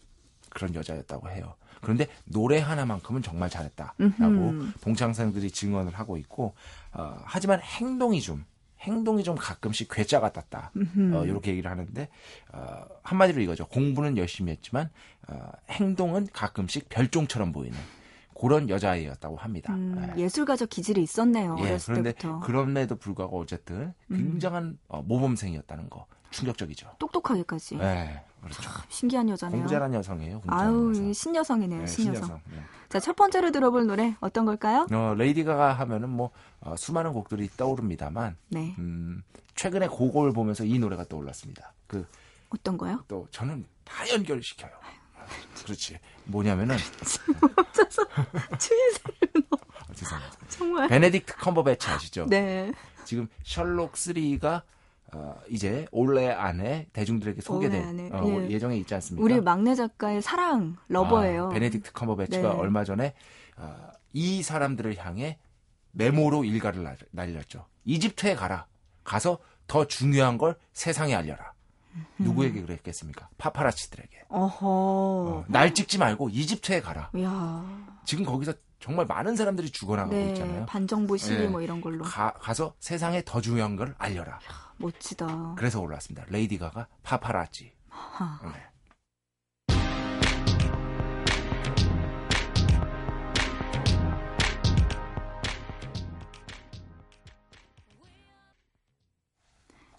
그런 0.51 0.75
여자였다고 0.75 1.31
해요. 1.31 1.55
그런데 1.81 2.09
노래 2.25 2.59
하나만큼은 2.59 3.23
정말 3.23 3.51
잘했다라고 3.51 3.95
음흠. 4.01 4.73
동창생들이 4.81 5.51
증언을 5.51 5.93
하고 5.95 6.17
있고 6.17 6.55
어, 6.93 7.19
하지만 7.25 7.61
행동이 7.61 8.21
좀 8.21 8.45
행동이 8.83 9.25
좀 9.25 9.37
가끔씩 9.37 9.89
괴짜 9.91 10.21
같았다. 10.21 10.73
어, 11.15 11.25
이렇게 11.25 11.53
얘기를 11.53 11.71
하는데 11.71 12.09
어, 12.53 12.85
한마디로 13.03 13.41
이거죠. 13.43 13.67
공부는 13.69 14.17
열심히 14.19 14.53
했지만 14.53 14.91
어, 15.29 15.51
행동은 15.71 16.29
가끔씩 16.33 16.89
별종처럼 16.89 17.53
보이는 17.53 17.79
그런 18.39 18.69
여자아이였다고 18.69 19.37
합니다. 19.37 19.73
음, 19.73 20.13
예. 20.17 20.23
예술가적 20.23 20.69
기질이 20.69 21.01
있었네요. 21.03 21.57
예, 21.61 21.63
어렸을 21.63 21.95
그런데 21.95 22.13
때부터. 22.13 22.37
음. 22.37 22.41
그럼에도 22.41 22.97
불구하고 22.97 23.39
어쨌든 23.41 23.95
굉장한 24.09 24.79
어, 24.89 25.03
모범생이었다는 25.03 25.89
거 25.89 26.07
충격적이죠. 26.31 26.97
똑똑하게까지. 26.99 27.77
네, 27.77 28.25
그렇죠. 28.43 28.71
신기한 28.89 29.29
여자네요. 29.29 29.67
잘한 29.67 29.95
여성이에요. 29.95 30.43
아유, 30.49 30.91
여성. 30.91 31.13
신여성이네요. 31.13 31.81
네, 31.81 31.87
신여성. 31.87 32.15
신여성. 32.15 32.41
네. 32.51 32.63
자, 32.89 33.01
첫 33.01 33.17
번째로 33.17 33.51
들어볼 33.53 33.87
노래 33.87 34.17
어떤 34.21 34.45
걸까요? 34.45 34.87
어, 34.93 35.15
레이디 35.17 35.45
가가 35.45 35.73
하면은 35.75 36.09
뭐 36.11 36.31
어, 36.61 36.75
수많은 36.77 37.13
곡들이 37.13 37.49
떠오릅니다만 37.57 38.37
네. 38.49 38.75
음, 38.79 39.23
최근에 39.55 39.87
그곡을 39.89 40.33
보면서 40.33 40.65
이 40.65 40.79
노래가 40.79 41.05
떠올랐습니다. 41.05 41.73
그또 41.87 42.05
어떤 42.51 42.77
거요? 42.77 43.05
저는 43.31 43.65
다 43.85 44.09
연결시켜요. 44.13 44.71
그렇지. 45.65 45.99
뭐냐면은 46.25 46.77
추임새를 48.59 49.45
넣어. 49.51 49.61
아, 49.89 49.95
죄송합니다. 49.95 50.37
정말. 50.49 50.89
베네딕트 50.89 51.35
컴버배치 51.39 51.89
아시죠? 51.89 52.27
네. 52.29 52.73
지금 53.05 53.29
셜록 53.45 53.93
3가 53.95 54.63
어, 55.15 55.39
이제 55.49 55.87
올해 55.93 56.31
안에 56.31 56.89
대중들에게 56.93 57.41
소개될 57.43 57.83
안에, 57.83 58.11
어, 58.13 58.25
예. 58.45 58.51
예정에 58.51 58.77
있지 58.79 58.95
않습니까? 58.95 59.23
우리 59.25 59.41
막내 59.41 59.75
작가의 59.75 60.23
사랑 60.23 60.77
lover예요. 60.89 61.47
아, 61.47 61.49
베네딕트 61.51 61.93
컴버배치가 61.93 62.55
네. 62.55 62.59
얼마 62.59 62.85
전에 62.85 63.15
어, 63.57 63.77
이 64.15 64.43
사람들을 64.43 64.97
향해 64.99 65.39
메모로 65.93 66.45
일갈을 66.45 66.83
날- 66.83 66.97
날렸죠. 67.11 67.67
이집트에 67.85 68.35
가라. 68.35 68.67
가서 69.05 69.39
더 69.67 69.87
중요한 69.87 70.39
걸 70.39 70.57
세상에 70.73 71.15
알려라. 71.15 71.53
누구에게 72.19 72.63
그랬겠습니까? 72.63 73.29
파파라치들에게. 73.37 74.23
어허. 74.31 74.67
어, 74.67 75.45
날 75.49 75.75
찍지 75.75 75.99
말고 75.99 76.31
이집트에 76.31 76.81
가라. 76.81 77.11
이야. 77.15 77.65
지금 78.07 78.25
거기서 78.25 78.55
정말 78.81 79.05
많은 79.07 79.37
사람들이 79.37 79.71
죽어나가고 79.71 80.15
네. 80.17 80.29
있잖아요. 80.31 80.65
반정부 80.67 81.19
시위 81.19 81.39
네. 81.41 81.49
뭐 81.49 81.61
이런 81.61 81.83
걸로. 81.83 82.03
가, 82.03 82.33
가서 82.41 82.75
세상에 82.81 83.23
더 83.27 83.43
중요한 83.43 83.77
걸 83.77 83.95
알려라. 83.99 84.39
멋지다. 84.79 85.55
그래서 85.57 85.81
올라왔습니다. 85.81 86.27
레이디 86.29 86.59
가가 86.59 86.89
파파라치. 87.03 87.73
하. 87.89 88.41
네. 88.43 88.73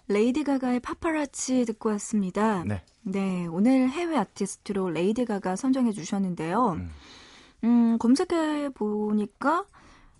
레이디 0.07 0.43
가가의 0.43 0.79
파파라치 0.81 1.65
듣고 1.65 1.89
왔습니다. 1.89 2.63
네. 2.65 2.83
네, 3.01 3.47
오늘 3.47 3.89
해외 3.89 4.17
아티스트로 4.17 4.89
레이디 4.89 5.25
가가 5.25 5.55
선정해 5.55 5.91
주셨는데요. 5.91 6.73
음. 6.73 6.91
음, 7.63 7.97
검색해 7.97 8.69
보니까 8.75 9.65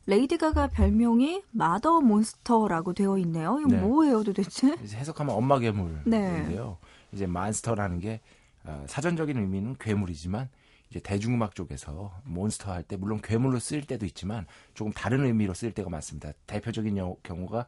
레이디 0.06 0.38
가가 0.38 0.68
별명이 0.68 1.44
Mother 1.52 2.02
Monster라고 2.02 2.94
되어 2.94 3.18
있네요. 3.20 3.58
이거 3.60 3.70
네. 3.70 3.80
뭐예요, 3.82 4.24
도대체? 4.24 4.76
해석하면 4.84 5.34
엄마 5.36 5.60
괴물인데요. 5.60 6.78
네. 6.82 6.88
이제 7.14 7.26
monster라는 7.26 8.00
게 8.00 8.20
어, 8.66 8.86
사전적인 8.88 9.38
의미는 9.38 9.76
괴물이지만 9.80 10.50
이제 10.90 11.00
대중음악 11.00 11.56
쪽에서 11.56 12.12
몬스터 12.26 12.72
할 12.72 12.84
때 12.84 12.98
물론 12.98 13.20
괴물로 13.22 13.60
쓰일 13.60 13.86
때도 13.86 14.06
있지만 14.06 14.46
조금 14.74 14.92
다른 14.94 15.26
의미로 15.26 15.54
쓰일 15.54 15.74
때가 15.74 15.90
많습니다. 15.90 16.32
대표적인 16.48 16.98
여- 16.98 17.16
경우가 17.24 17.66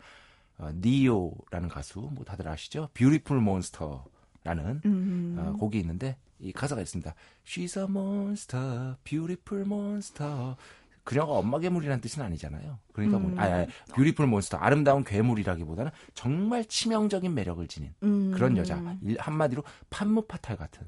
어, 0.57 0.69
니요라는 0.75 1.69
가수 1.69 1.99
뭐 2.11 2.23
다들 2.25 2.47
아시죠? 2.47 2.89
Beautiful 2.93 3.39
Monster라는 3.39 4.81
음. 4.85 5.35
어, 5.39 5.53
곡이 5.57 5.79
있는데 5.79 6.17
이 6.39 6.51
가사가 6.51 6.81
있습니다. 6.81 7.13
She's 7.45 7.77
a 7.79 7.85
monster, 7.89 8.95
beautiful 9.03 9.65
monster. 9.65 10.55
그녀가 11.05 11.31
엄마 11.33 11.59
괴물이라는 11.59 12.01
뜻은 12.01 12.21
아니잖아요. 12.23 12.77
그러니까 12.91 13.19
뭐, 13.19 13.31
음. 13.31 13.39
아, 13.39 13.43
아, 13.45 13.65
beautiful 13.93 14.27
monster, 14.27 14.57
아름다운 14.57 15.03
괴물이라기보다는 15.05 15.91
정말 16.13 16.65
치명적인 16.65 17.33
매력을 17.33 17.65
지닌 17.67 17.93
음. 18.03 18.31
그런 18.33 18.57
여자. 18.57 18.81
일- 19.03 19.15
한마디로 19.19 19.63
팜므파탈 19.89 20.57
같은 20.57 20.81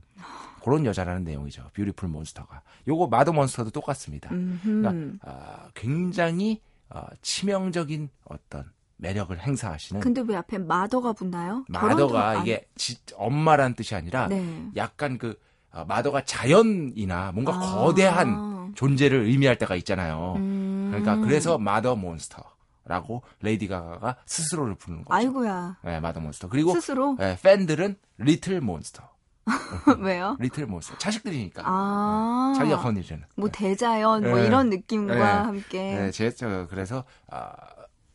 그런 0.63 0.85
여자라는 0.85 1.23
내용이죠. 1.23 1.69
Beautiful 1.73 2.09
Monster가. 2.09 2.61
요거 2.87 3.07
Mother 3.07 3.31
Monster도 3.31 3.69
똑같습니다. 3.69 4.29
음흠. 4.31 4.81
그러니까 4.81 5.17
아, 5.31 5.69
굉장히 5.75 6.61
어, 6.89 7.05
치명적인 7.21 8.09
어떤 8.25 8.65
매력을 8.97 9.37
행사하시는 9.39 10.01
근데 10.01 10.21
왜 10.27 10.35
앞에 10.35 10.57
mother가 10.57 11.13
붙나요? 11.13 11.63
mother가 11.69 12.29
안- 12.29 12.41
이게 12.41 12.65
지- 12.75 12.97
엄마란 13.15 13.75
뜻이 13.75 13.93
아니라 13.93 14.27
네. 14.27 14.67
약간 14.75 15.17
그 15.19 15.39
어, 15.71 15.85
mother가 15.85 16.23
자연이나 16.25 17.31
뭔가 17.33 17.53
아. 17.53 17.59
거대한 17.59 18.56
존재를 18.75 19.21
의미할 19.25 19.57
때가 19.57 19.75
있잖아요. 19.75 20.35
음. 20.37 20.87
그러니까 20.91 21.17
그래서 21.17 21.57
Mother 21.57 21.95
Monster 21.95 22.43
라고 22.85 23.21
레이디 23.41 23.67
가가가 23.67 24.15
스스로를 24.25 24.75
부르는 24.75 25.03
거죠. 25.03 25.13
아이고야. 25.13 25.77
네, 25.83 25.99
Mother 25.99 26.21
Monster. 26.21 26.49
그리고 26.49 26.73
스스로 26.73 27.15
네, 27.19 27.37
팬들은 27.41 27.97
Little 28.17 28.61
Monster. 28.61 29.09
왜요? 29.99 30.35
Little 30.39 30.65
Monster. 30.65 30.97
자식들이니까. 30.97 31.63
아. 31.65 32.53
자기가 32.57 32.77
거느리는. 32.79 33.23
뭐 33.35 33.49
대자연 33.49 34.23
뭐 34.23 34.37
네. 34.37 34.47
이런 34.47 34.69
느낌과 34.69 35.15
네. 35.15 35.21
함께. 35.21 35.95
네, 35.95 36.11
제, 36.11 36.31
저, 36.31 36.67
그래서, 36.69 37.03
아, 37.29 37.51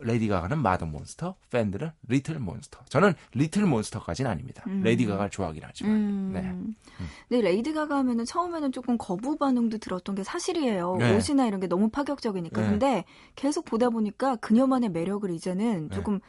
레이디 0.02 0.28
가가는 0.28 0.58
Mother 0.58 0.86
Monster, 0.86 1.36
팬들은 1.50 1.90
Little 2.08 2.38
Monster. 2.38 2.84
저는 2.88 3.14
Little 3.32 3.66
Monster까지는 3.66 4.30
아닙니다. 4.30 4.62
음. 4.66 4.82
레이디 4.82 5.06
가가를 5.06 5.30
좋아하긴 5.30 5.62
하지만. 5.64 5.92
음. 5.94 6.30
네. 6.32 7.06
근데 7.28 7.42
레이디 7.42 7.72
가가 7.72 7.96
하면은 7.98 8.24
처음에는 8.24 8.72
조금 8.72 8.98
거부 8.98 9.36
반응도 9.36 9.78
들었던 9.78 10.14
게 10.14 10.24
사실이에요. 10.24 10.96
네. 10.96 11.16
옷이나 11.16 11.46
이런 11.46 11.60
게 11.60 11.66
너무 11.66 11.88
파격적이니까. 11.88 12.60
네. 12.60 12.68
근데 12.68 13.04
계속 13.36 13.64
보다 13.64 13.90
보니까 13.90 14.36
그녀만의 14.36 14.90
매력을 14.90 15.28
이제는 15.30 15.88
네. 15.88 15.94
조금 15.94 16.20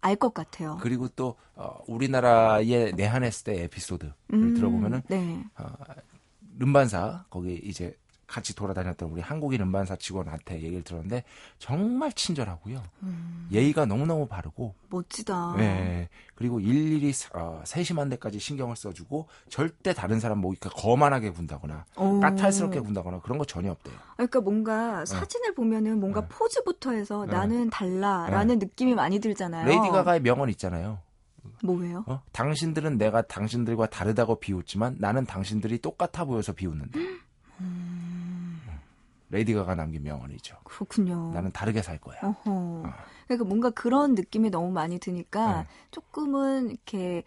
알것 0.00 0.34
같아요. 0.34 0.78
그리고 0.80 1.08
또, 1.08 1.36
어, 1.54 1.78
우리나라에 1.88 2.92
내한했을 2.92 3.44
때 3.44 3.62
에피소드를 3.64 4.12
음, 4.34 4.54
들어보면은, 4.54 5.02
네. 5.08 5.44
어, 5.58 5.66
음반사, 6.62 7.24
거기 7.28 7.54
이제 7.64 7.96
같이 8.26 8.54
돌아다녔던 8.54 9.10
우리 9.10 9.20
한국인 9.20 9.62
음반사 9.62 9.96
직원한테 9.96 10.62
얘기를 10.62 10.82
들었는데, 10.82 11.24
정말 11.58 12.12
친절하고요. 12.12 12.82
음, 13.02 13.48
예의가 13.52 13.86
너무너무 13.86 14.26
바르고, 14.26 14.74
멋지다. 14.88 15.54
네. 15.56 16.08
그리고 16.34 16.60
일일이 16.60 17.12
어, 17.34 17.62
세심한 17.64 18.08
데까지 18.10 18.38
신경을 18.38 18.76
써주고 18.76 19.26
절대 19.48 19.94
다른 19.94 20.20
사람 20.20 20.38
뭐 20.38 20.52
이렇게 20.52 20.68
거만하게 20.68 21.30
군다거나 21.30 21.86
오. 21.96 22.20
까탈스럽게 22.20 22.80
군다거나 22.80 23.20
그런 23.20 23.38
거 23.38 23.44
전혀 23.44 23.70
없대요. 23.70 23.94
그러니까 24.16 24.40
뭔가 24.40 25.04
사진을 25.06 25.54
보면은 25.54 25.98
뭔가 25.98 26.20
네. 26.20 26.28
포즈부터 26.28 26.92
해서 26.92 27.24
네. 27.24 27.32
나는 27.32 27.70
달라라는 27.70 28.58
느낌이 28.58 28.94
많이 28.94 29.18
들잖아요. 29.18 29.66
레이디 29.66 29.88
가가의 29.88 30.20
명언 30.20 30.50
있잖아요. 30.50 30.98
뭐예요? 31.62 32.04
어? 32.06 32.22
당신들은 32.32 32.98
내가 32.98 33.22
당신들과 33.22 33.86
다르다고 33.86 34.38
비웃지만 34.38 34.96
나는 34.98 35.24
당신들이 35.24 35.78
똑같아 35.78 36.26
보여서 36.26 36.52
비웃는다. 36.52 36.98
음. 37.60 38.05
레이디 39.36 39.52
가가 39.52 39.74
남긴 39.74 40.02
명언이죠. 40.02 40.56
그렇군요. 40.64 41.30
나는 41.34 41.52
다르게 41.52 41.82
살 41.82 41.98
거야. 41.98 42.18
어허. 42.22 42.82
그러니까 43.26 43.44
뭔가 43.46 43.68
그런 43.70 44.14
느낌이 44.14 44.48
너무 44.48 44.70
많이 44.70 44.98
드니까 44.98 45.62
네. 45.62 45.66
조금은 45.90 46.70
이렇게 46.70 47.22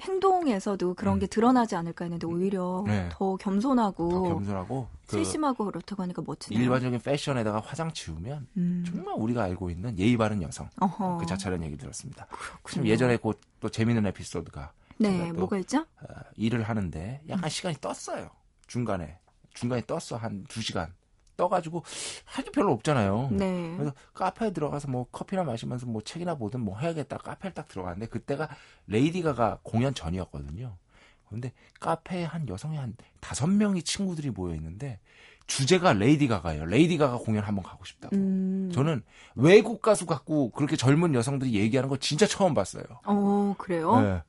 행동에서도 0.00 0.94
그런 0.94 1.18
게 1.18 1.26
드러나지 1.26 1.74
않을까 1.76 2.04
했는데 2.04 2.26
오히려 2.26 2.80
음. 2.80 2.84
네. 2.86 3.08
더 3.12 3.36
겸손하고 3.36 4.08
더 4.10 4.22
겸손하고 4.22 4.88
그 5.06 5.16
세심하고 5.16 5.64
그렇다고 5.64 6.02
하니까 6.04 6.22
멋지네요. 6.24 6.62
일반적인 6.62 7.00
패션에다가 7.00 7.60
화장 7.60 7.92
지우면 7.92 8.46
음. 8.56 8.84
정말 8.86 9.14
우리가 9.16 9.42
알고 9.44 9.70
있는 9.70 9.98
예의 9.98 10.16
바른 10.16 10.40
여성 10.42 10.68
어허. 10.80 11.18
그 11.18 11.26
자체라는 11.26 11.66
얘기 11.66 11.76
들었습니다. 11.76 12.26
참 12.28 12.38
그렇군요. 12.62 12.88
예전에 12.90 13.16
그또 13.16 13.68
재밌는 13.70 14.06
에피소드가 14.06 14.72
네, 14.98 15.32
뭐가 15.32 15.58
있죠? 15.58 15.80
어, 16.00 16.06
일을 16.36 16.62
하는데 16.62 17.20
약간 17.28 17.50
시간이 17.50 17.76
떴어요. 17.80 18.30
중간에. 18.68 19.18
중간에 19.54 19.82
떴어. 19.86 20.16
한 20.18 20.44
두 20.48 20.60
시간. 20.60 20.92
떠가지고 21.36 21.82
할 22.24 22.44
게 22.44 22.50
별로 22.50 22.72
없잖아요. 22.72 23.28
네. 23.32 23.74
그래서 23.76 23.94
카페에 24.12 24.52
들어가서 24.52 24.88
뭐 24.88 25.06
커피나 25.10 25.44
마시면서 25.44 25.86
뭐 25.86 26.02
책이나 26.02 26.34
보든 26.36 26.60
뭐 26.60 26.78
해야겠다. 26.78 27.18
카페를 27.18 27.54
딱 27.54 27.68
들어갔는데 27.68 28.06
그때가 28.06 28.48
레이디 28.86 29.22
가가 29.22 29.58
공연 29.62 29.94
전이었거든요. 29.94 30.76
근데 31.28 31.52
카페에 31.80 32.24
한 32.24 32.48
여성이 32.48 32.76
한 32.76 32.94
다섯 33.20 33.46
명이 33.48 33.82
친구들이 33.82 34.30
모여 34.30 34.54
있는데 34.54 35.00
주제가 35.46 35.92
레이디 35.94 36.28
가가예요. 36.28 36.64
레이디 36.66 36.96
가가 36.96 37.18
공연 37.18 37.44
한번 37.44 37.64
가고 37.64 37.84
싶다고. 37.84 38.14
음. 38.16 38.70
저는 38.72 39.02
외국 39.34 39.82
가수 39.82 40.06
갖고 40.06 40.50
그렇게 40.50 40.76
젊은 40.76 41.14
여성들이 41.14 41.54
얘기하는 41.54 41.88
거 41.88 41.96
진짜 41.96 42.26
처음 42.26 42.54
봤어요. 42.54 42.84
어, 43.04 43.54
그래요? 43.58 44.00
네. 44.00 44.22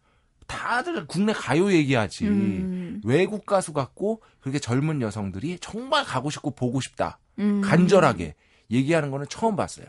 다들 0.48 1.08
국내 1.08 1.34
가요 1.34 1.72
얘기하지. 1.72 2.28
음. 2.28 3.02
외국 3.04 3.46
가수 3.46 3.74
갖고 3.74 4.22
그렇게 4.40 4.60
젊은 4.60 5.02
여성들이 5.02 5.60
정말 5.60 6.04
가고 6.04 6.30
싶고 6.30 6.52
보고 6.52 6.82
싶다. 6.82 7.20
음. 7.40 7.62
간절하게 7.62 8.36
얘기하는 8.72 9.12
거는 9.12 9.28
처음 9.30 9.56
봤어요. 9.56 9.88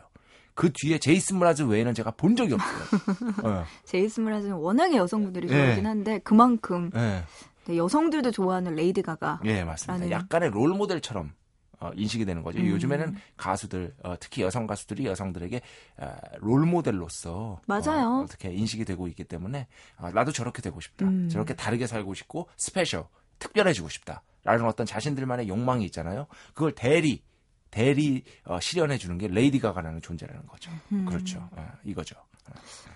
그 0.54 0.72
뒤에 0.72 0.98
제이슨 0.98 1.38
므라즈 1.38 1.62
외에는 1.62 1.92
제가 1.94 2.12
본 2.12 2.34
적이 2.34 2.54
없어요. 2.54 2.80
어, 3.44 3.64
제이슨 3.84 4.24
므라즈는 4.24 4.56
워낙에 4.56 4.96
여성분들이 4.96 5.48
네. 5.48 5.54
좋아하긴 5.54 5.86
한데 5.86 6.18
그만큼 6.20 6.90
예, 6.96 7.24
네, 7.66 7.76
여성들도 7.76 8.30
좋아하는 8.30 8.74
레이디 8.74 9.02
가가. 9.02 9.40
예, 9.44 9.64
맞습니다. 9.64 10.10
약간의 10.10 10.50
롤 10.50 10.70
모델처럼 10.70 11.32
어, 11.80 11.90
인식이 11.94 12.24
되는 12.24 12.42
거죠. 12.42 12.58
음. 12.58 12.68
요즘에는 12.68 13.16
가수들, 13.36 13.94
어, 14.02 14.16
특히 14.18 14.42
여성 14.42 14.66
가수들이 14.66 15.06
여성들에게 15.06 15.60
어, 15.98 16.16
롤 16.38 16.66
모델로서 16.66 17.60
맞아요. 17.66 18.22
어, 18.22 18.26
떻게 18.26 18.52
인식이 18.52 18.84
되고 18.84 19.06
있기 19.08 19.24
때문에 19.24 19.66
아, 19.96 20.10
나도 20.10 20.32
저렇게 20.32 20.62
되고 20.62 20.80
싶다. 20.80 21.06
음. 21.06 21.28
저렇게 21.28 21.54
다르게 21.54 21.86
살고 21.86 22.14
싶고 22.14 22.48
special, 22.56 23.04
특별해지고 23.38 23.88
싶다라는 23.88 24.64
어떤 24.66 24.86
자신들만의 24.86 25.48
욕망이 25.48 25.84
있잖아요. 25.86 26.26
그걸 26.54 26.72
대리 26.72 27.22
대리 27.70 28.24
어, 28.44 28.58
실현해 28.58 28.96
주는 28.96 29.18
게 29.18 29.28
레이디 29.28 29.58
가가라는 29.58 30.00
존재라는 30.00 30.46
거죠. 30.46 30.70
음. 30.92 31.04
그렇죠. 31.04 31.46
어, 31.52 31.72
이거죠. 31.84 32.16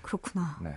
그렇구나. 0.02 0.58
네. 0.62 0.74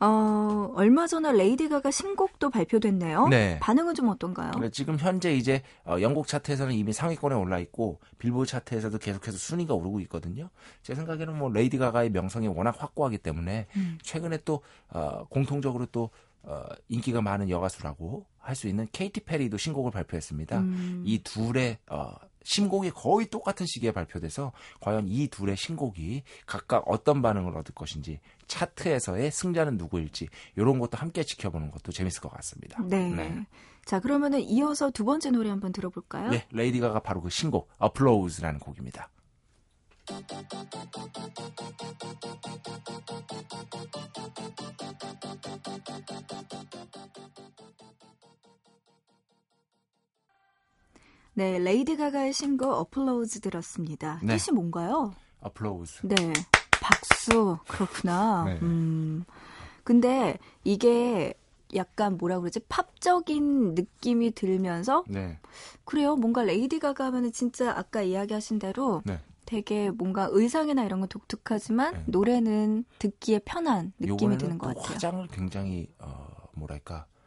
어, 0.00 0.72
얼마 0.74 1.06
전에 1.06 1.32
레이디 1.32 1.68
가가 1.68 1.90
신곡도 1.90 2.50
발표됐네요. 2.50 3.28
네. 3.28 3.58
반응은 3.60 3.94
좀 3.94 4.08
어떤가요? 4.08 4.52
지금 4.72 4.96
현재 4.98 5.34
이제 5.34 5.62
어, 5.84 5.96
영국 6.00 6.28
차트에서는 6.28 6.72
이미 6.74 6.92
상위권에 6.92 7.34
올라 7.34 7.58
있고 7.58 8.00
빌보드 8.18 8.48
차트에서도 8.50 8.96
계속해서 8.98 9.36
순위가 9.36 9.74
오르고 9.74 10.00
있거든요. 10.00 10.50
제 10.82 10.94
생각에는 10.94 11.36
뭐 11.36 11.50
레이디 11.50 11.78
가가의 11.78 12.10
명성이 12.10 12.48
워낙 12.48 12.74
확고하기 12.78 13.18
때문에 13.18 13.66
음. 13.76 13.98
최근에 14.02 14.38
또 14.44 14.62
어, 14.90 15.24
공통적으로 15.28 15.86
또 15.86 16.10
어, 16.42 16.64
인기가 16.88 17.20
많은 17.20 17.50
여가수라고 17.50 18.26
할 18.38 18.54
수 18.54 18.66
있는 18.66 18.88
케이티 18.92 19.20
페리도 19.20 19.58
신곡을 19.58 19.90
발표했습니다. 19.90 20.58
음. 20.60 21.02
이 21.04 21.22
둘의 21.22 21.76
어, 21.90 22.14
신곡이 22.48 22.92
거의 22.92 23.26
똑같은 23.26 23.66
시기에 23.66 23.92
발표돼서 23.92 24.52
과연 24.80 25.06
이 25.06 25.28
둘의 25.28 25.54
신곡이 25.54 26.22
각각 26.46 26.82
어떤 26.86 27.20
반응을 27.20 27.54
얻을 27.54 27.74
것인지 27.74 28.20
차트에서의 28.46 29.30
승자는 29.30 29.76
누구일지 29.76 30.28
이런 30.56 30.78
것도 30.78 30.96
함께 30.96 31.24
지켜보는 31.24 31.70
것도 31.70 31.92
재밌을 31.92 32.22
것 32.22 32.30
같습니다. 32.30 32.82
네. 32.84 33.46
자, 33.84 34.00
그러면은 34.00 34.40
이어서 34.40 34.90
두 34.90 35.04
번째 35.04 35.30
노래 35.30 35.50
한번 35.50 35.72
들어볼까요? 35.72 36.30
네, 36.30 36.46
레이디 36.50 36.80
가가 36.80 37.00
바로 37.00 37.20
그 37.20 37.28
신곡 37.28 37.68
Applause라는 37.82 38.60
곡입니다. 38.60 39.10
네, 51.38 51.60
레이디 51.60 51.96
가가의 51.96 52.32
신곡 52.32 52.68
Applause 52.68 53.38
들었습니다. 53.38 54.18
네. 54.24 54.32
뜻이 54.32 54.50
뭔가요? 54.50 55.14
Applause. 55.46 56.00
네. 56.02 56.32
박수. 56.72 57.58
그렇구나. 57.68 58.42
네. 58.44 58.58
음. 58.60 59.24
근데 59.84 60.36
이게 60.64 61.34
약간 61.76 62.18
뭐라 62.18 62.40
그러지? 62.40 62.58
팝적인 62.68 63.76
느낌이 63.76 64.32
들면서 64.32 65.04
네, 65.06 65.38
그래요. 65.84 66.16
뭔가 66.16 66.42
레이디 66.42 66.80
가가 66.80 67.04
하면은 67.04 67.30
진짜 67.30 67.70
아까 67.70 68.02
이야기하신 68.02 68.58
대로 68.58 69.02
네. 69.04 69.20
되게 69.46 69.90
뭔가 69.90 70.26
의상이나 70.32 70.82
이런 70.82 70.98
건 70.98 71.08
독특하지만 71.08 71.94
네. 71.94 72.02
노래는 72.06 72.84
듣기에 72.98 73.42
편한 73.44 73.92
느낌이 74.00 74.38
드는 74.38 74.58
것도 74.58 74.74
같아요. 74.74 74.92
화장을 74.92 75.28
굉장히 75.28 75.86
어, 76.00 76.26
뭐랄까 76.54 77.06
어, 77.06 77.17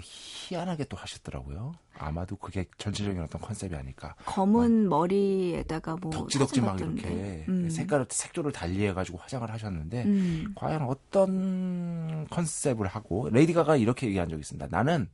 희한하게 0.00 0.84
또 0.84 0.96
하셨더라고요. 0.96 1.74
아마도 1.98 2.36
그게 2.36 2.66
전체적인 2.78 3.22
어떤 3.22 3.40
컨셉이 3.40 3.74
아닐까. 3.74 4.14
검은 4.26 4.88
머리에다가 4.88 5.96
뭐 5.96 6.10
덕지덕지 6.10 6.60
막 6.60 6.78
이렇게. 6.80 7.44
음. 7.48 7.70
색깔을 7.70 8.06
색조를 8.08 8.52
달리해 8.52 8.92
가지고 8.92 9.18
화장을 9.18 9.50
하셨는데 9.50 10.04
음. 10.04 10.52
과연 10.54 10.82
어떤 10.82 12.26
컨셉을 12.30 12.86
하고 12.86 13.28
레이디 13.30 13.52
가가 13.52 13.76
이렇게 13.76 14.06
얘기한 14.08 14.28
적이 14.28 14.40
있습니다. 14.40 14.66
나는 14.70 15.08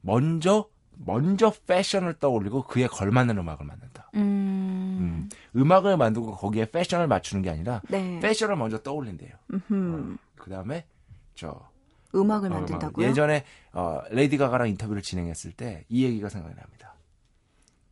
먼저 0.00 0.68
먼저 0.96 1.52
패션을 1.66 2.14
떠올리고 2.14 2.62
그에 2.62 2.86
걸맞는 2.86 3.36
음악을 3.38 3.66
만든다. 3.66 4.10
음. 4.14 4.20
음. 4.20 5.28
음악을 5.56 5.96
만들고 5.96 6.36
거기에 6.36 6.70
패션을 6.70 7.08
맞추는 7.08 7.42
게 7.42 7.50
아니라 7.50 7.82
네. 7.88 8.20
패션을 8.20 8.56
먼저 8.56 8.78
떠올린대요. 8.78 9.32
음흠. 9.52 10.16
그 10.36 10.50
다음에 10.50 10.86
저 11.34 11.68
음악을 12.14 12.52
어, 12.52 12.54
만든다고요? 12.56 13.08
예전에 13.08 13.44
어, 13.72 14.00
레이디 14.10 14.36
가가랑 14.36 14.68
인터뷰를 14.68 15.02
진행했을 15.02 15.52
때 15.52 15.84
이 15.88 16.04
얘기가 16.04 16.28
생각이 16.28 16.54
납니다. 16.54 16.94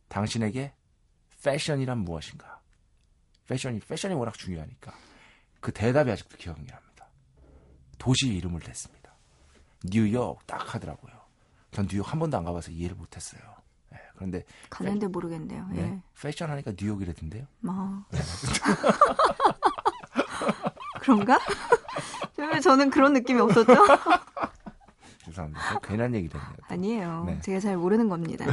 당신에게 0.07 0.73
패션이란 1.43 1.99
무엇인가? 1.99 2.61
패션이 3.47 3.79
패션이 3.79 4.13
워낙 4.15 4.33
중요하니까 4.35 4.93
그 5.59 5.71
대답이 5.71 6.11
아직도 6.11 6.37
기억이 6.37 6.65
납니다. 6.65 7.07
도시 7.97 8.33
이름을 8.33 8.61
댔습니다. 8.61 9.13
뉴욕 9.85 10.39
딱 10.47 10.73
하더라고요. 10.75 11.13
전 11.71 11.87
뉴욕 11.87 12.09
한 12.11 12.19
번도 12.19 12.37
안 12.37 12.43
가봐서 12.43 12.71
이해를 12.71 12.95
못했어요. 12.95 13.41
예, 13.93 13.97
그런데 14.15 14.43
갔는데 14.69 15.07
모르겠네요. 15.07 15.67
네, 15.71 15.81
예. 15.81 16.01
패션 16.21 16.49
하니까 16.51 16.71
뉴욕이라던데요. 16.79 17.45
아. 17.67 18.05
그런가? 21.01 21.37
왜 22.51 22.59
저는 22.59 22.89
그런 22.89 23.13
느낌이 23.13 23.39
없었죠? 23.39 23.73
죄송합니다. 25.25 25.79
괜한 25.79 26.13
얘기 26.15 26.27
됐네요. 26.27 26.49
또. 26.57 26.73
아니에요. 26.73 27.23
네. 27.25 27.39
제가 27.41 27.59
잘 27.59 27.77
모르는 27.77 28.09
겁니다. 28.09 28.45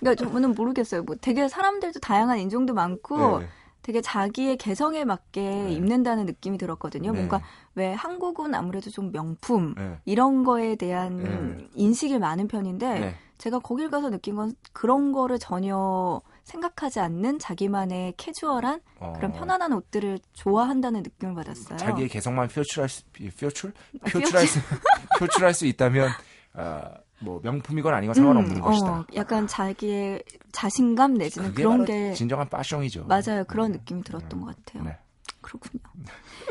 그러니까 0.00 0.14
저는 0.14 0.54
모르겠어요. 0.54 1.02
뭐 1.04 1.16
되게 1.20 1.48
사람들도 1.48 2.00
다양한 2.00 2.38
인종도 2.38 2.74
많고 2.74 3.40
네. 3.40 3.48
되게 3.82 4.00
자기의 4.00 4.56
개성에 4.56 5.04
맞게 5.04 5.40
네. 5.40 5.72
입는다는 5.72 6.26
느낌이 6.26 6.58
들었거든요. 6.58 7.12
네. 7.12 7.16
뭔가 7.16 7.40
왜 7.74 7.92
한국은 7.92 8.54
아무래도 8.54 8.90
좀 8.90 9.12
명품 9.12 9.74
네. 9.76 9.98
이런 10.04 10.44
거에 10.44 10.76
대한 10.76 11.16
네. 11.16 11.68
인식이 11.74 12.18
많은 12.18 12.48
편인데 12.48 13.00
네. 13.00 13.14
제가 13.38 13.58
거길 13.60 13.90
가서 13.90 14.10
느낀 14.10 14.34
건 14.36 14.52
그런 14.72 15.12
거를 15.12 15.38
전혀 15.38 16.20
생각하지 16.50 17.00
않는 17.00 17.38
자기만의 17.38 18.14
캐주얼한 18.16 18.80
어, 18.98 19.12
그런 19.14 19.32
편안한 19.32 19.72
옷들을 19.72 20.18
좋아한다는 20.32 21.02
느낌을 21.02 21.34
받았어요. 21.34 21.78
자기의 21.78 22.08
개성만 22.08 22.48
표출할 22.48 22.88
수, 22.88 23.02
표출? 23.38 23.72
표출할 24.10 24.46
수, 24.46 24.58
표출할 25.18 25.54
수 25.54 25.66
있다면, 25.66 26.10
어, 26.54 26.82
뭐, 27.20 27.40
명품이건 27.42 27.94
아니건 27.94 28.14
상관없는 28.14 28.56
음, 28.56 28.60
것이다. 28.60 28.90
어, 28.90 29.06
약간 29.14 29.46
자기의 29.46 30.22
자신감 30.52 31.14
내지는 31.14 31.54
그런 31.54 31.84
게 31.84 32.12
진정한 32.14 32.48
파숑이죠. 32.48 33.06
맞아요. 33.06 33.44
그런 33.46 33.72
느낌이 33.72 34.02
들었던 34.02 34.40
것 34.40 34.56
같아요. 34.56 34.84
네. 34.84 34.96
그렇군요. 35.40 35.82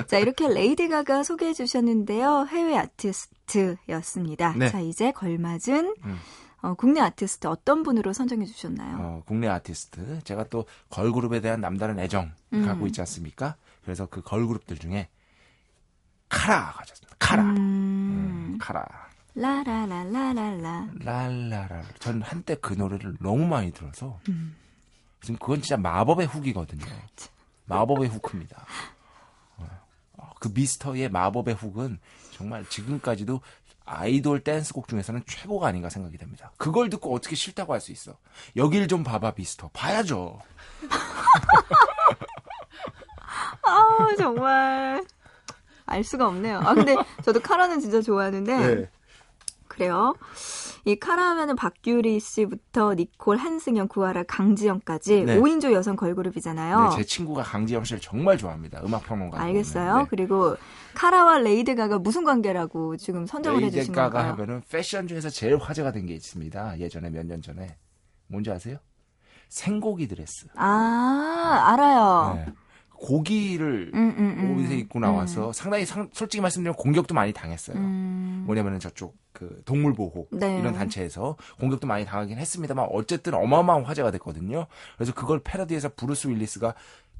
자, 0.07 0.17
이렇게 0.17 0.47
레이디 0.47 0.87
가가 0.87 1.23
소개해 1.23 1.53
주셨는데요. 1.53 2.47
해외 2.49 2.77
아티스트였습니다. 2.77 4.53
네. 4.57 4.69
자, 4.69 4.79
이제 4.79 5.11
걸맞은 5.11 5.95
음. 6.05 6.17
어, 6.61 6.73
국내 6.73 6.99
아티스트 6.99 7.47
어떤 7.47 7.83
분으로 7.83 8.13
선정해 8.13 8.45
주셨나요? 8.45 8.97
어, 8.99 9.23
국내 9.25 9.47
아티스트. 9.47 10.23
제가 10.23 10.45
또 10.49 10.65
걸그룹에 10.89 11.41
대한 11.41 11.61
남다른 11.61 11.99
애정 11.99 12.31
음. 12.53 12.65
갖고 12.65 12.87
있지 12.87 13.01
않습니까? 13.01 13.55
그래서 13.83 14.05
그 14.07 14.21
걸그룹들 14.21 14.77
중에 14.77 15.07
카라 16.27 16.73
가져왔습니다. 16.73 17.15
카라. 17.17 17.43
음, 17.43 17.55
음, 17.57 18.57
카라. 18.59 18.85
라라라라라라. 19.35 20.89
랄라라. 20.99 21.83
전 21.99 22.21
한때 22.21 22.55
그 22.55 22.73
노래를 22.73 23.15
너무 23.19 23.47
많이 23.47 23.71
들어서 23.71 24.19
음. 24.27 24.55
지금 25.21 25.37
그건 25.39 25.61
진짜 25.61 25.77
마법의 25.77 26.27
훅이거든요. 26.27 26.85
마법의 27.65 28.09
후크입니다. 28.09 28.65
어, 30.13 30.29
그 30.39 30.49
미스터의 30.53 31.09
마법의 31.09 31.55
훅은 31.55 31.99
정말 32.31 32.65
지금까지도 32.65 33.41
아이돌 33.91 34.41
댄스곡 34.43 34.87
중에서는 34.87 35.23
최고가 35.25 35.67
아닌가 35.67 35.89
생각이 35.89 36.17
됩니다. 36.17 36.51
그걸 36.57 36.89
듣고 36.91 37.13
어떻게 37.13 37.35
싫다고 37.35 37.73
할 37.73 37.79
수 37.81 37.91
있어? 37.91 38.17
여길 38.55 38.87
좀 38.87 39.03
봐봐 39.03 39.33
미스터. 39.35 39.69
봐야죠. 39.73 40.39
아, 43.63 44.07
정말. 44.17 45.03
알 45.85 46.03
수가 46.03 46.27
없네요. 46.27 46.59
아, 46.59 46.73
근데 46.73 46.95
저도 47.23 47.39
카라는 47.39 47.79
진짜 47.79 48.01
좋아하는데. 48.01 48.57
네. 48.75 48.89
그래요. 49.67 50.13
이 50.85 50.95
카라 50.97 51.23
하면은 51.31 51.55
박규리 51.55 52.19
씨부터 52.19 52.95
니콜, 52.95 53.37
한승연, 53.37 53.87
구하라, 53.87 54.23
강지영까지 54.23 55.23
네. 55.25 55.37
5인조 55.39 55.71
여성 55.73 55.95
걸그룹이잖아요. 55.95 56.89
네, 56.89 56.95
제 56.97 57.03
친구가 57.03 57.43
강지영 57.43 57.83
씨를 57.85 58.01
정말 58.01 58.37
좋아합니다. 58.37 58.81
음악 58.83 59.03
평론가. 59.05 59.39
알겠어요. 59.41 60.07
그리고 60.09 60.57
카라와 60.99 61.37
레이디 61.37 61.75
가가 61.75 61.97
무슨 61.97 62.25
관계라고 62.25 62.97
지금 62.97 63.25
선정을 63.25 63.63
해주신 63.63 63.93
가가 63.93 64.09
건가요? 64.09 64.33
하면은 64.33 64.61
패션 64.69 65.07
중에서 65.07 65.29
제일 65.29 65.55
화제가 65.57 65.93
된 65.93 66.05
게 66.05 66.13
있습니다. 66.13 66.77
예전에 66.79 67.09
몇 67.09 67.23
년 67.25 67.41
전에 67.41 67.77
뭔지 68.27 68.51
아세요? 68.51 68.77
생고기 69.47 70.09
드레스. 70.09 70.47
아, 70.55 71.71
알아요. 71.71 72.33
네. 72.45 72.53
고기를 72.99 73.91
음, 73.93 74.15
음, 74.17 74.35
음. 74.39 74.57
옷에 74.65 74.75
입고 74.77 74.99
나와서 74.99 75.51
상당히 75.53 75.85
상- 75.85 76.09
솔직히 76.13 76.41
말씀드리면 76.41 76.75
공격도 76.75 77.13
많이 77.15 77.31
당했어요. 77.33 77.77
음. 77.77 78.43
뭐냐면은 78.45 78.79
저쪽 78.79 79.15
그 79.31 79.61
동물 79.65 79.93
보호 79.93 80.27
네. 80.31 80.59
이런 80.59 80.73
단체에서 80.73 81.37
공격도 81.59 81.87
많이 81.87 82.03
당하긴 82.05 82.37
했습니다만 82.37 82.87
어쨌든 82.91 83.33
어마어마한 83.35 83.83
화제가 83.85 84.11
됐거든요. 84.11 84.67
그래서 84.97 85.13
그걸 85.13 85.39
패러디해서 85.39 85.91
브루스 85.95 86.27
윌리스가 86.27 86.73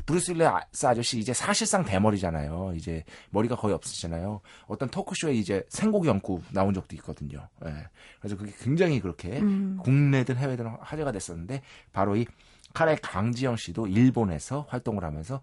브루스 0.05 0.31
윌리스 0.31 0.85
아저씨 0.85 1.19
이제 1.19 1.33
사실상 1.33 1.85
대머리잖아요. 1.85 2.73
이제 2.75 3.03
머리가 3.29 3.55
거의 3.55 3.73
없으시잖아요. 3.75 4.41
어떤 4.67 4.89
토크쇼에 4.89 5.33
이제 5.33 5.63
생고기 5.69 6.09
얹고 6.09 6.41
나온 6.51 6.73
적도 6.73 6.95
있거든요. 6.97 7.47
예. 7.65 7.73
그래서 8.19 8.35
그게 8.35 8.51
굉장히 8.59 8.99
그렇게 8.99 9.39
음. 9.39 9.77
국내든 9.83 10.35
해외든 10.37 10.65
화제가 10.81 11.11
됐었는데 11.11 11.61
바로 11.93 12.15
이 12.15 12.25
카라의 12.73 12.97
강지영 13.01 13.55
씨도 13.57 13.87
일본에서 13.87 14.65
활동을 14.69 15.03
하면서 15.03 15.41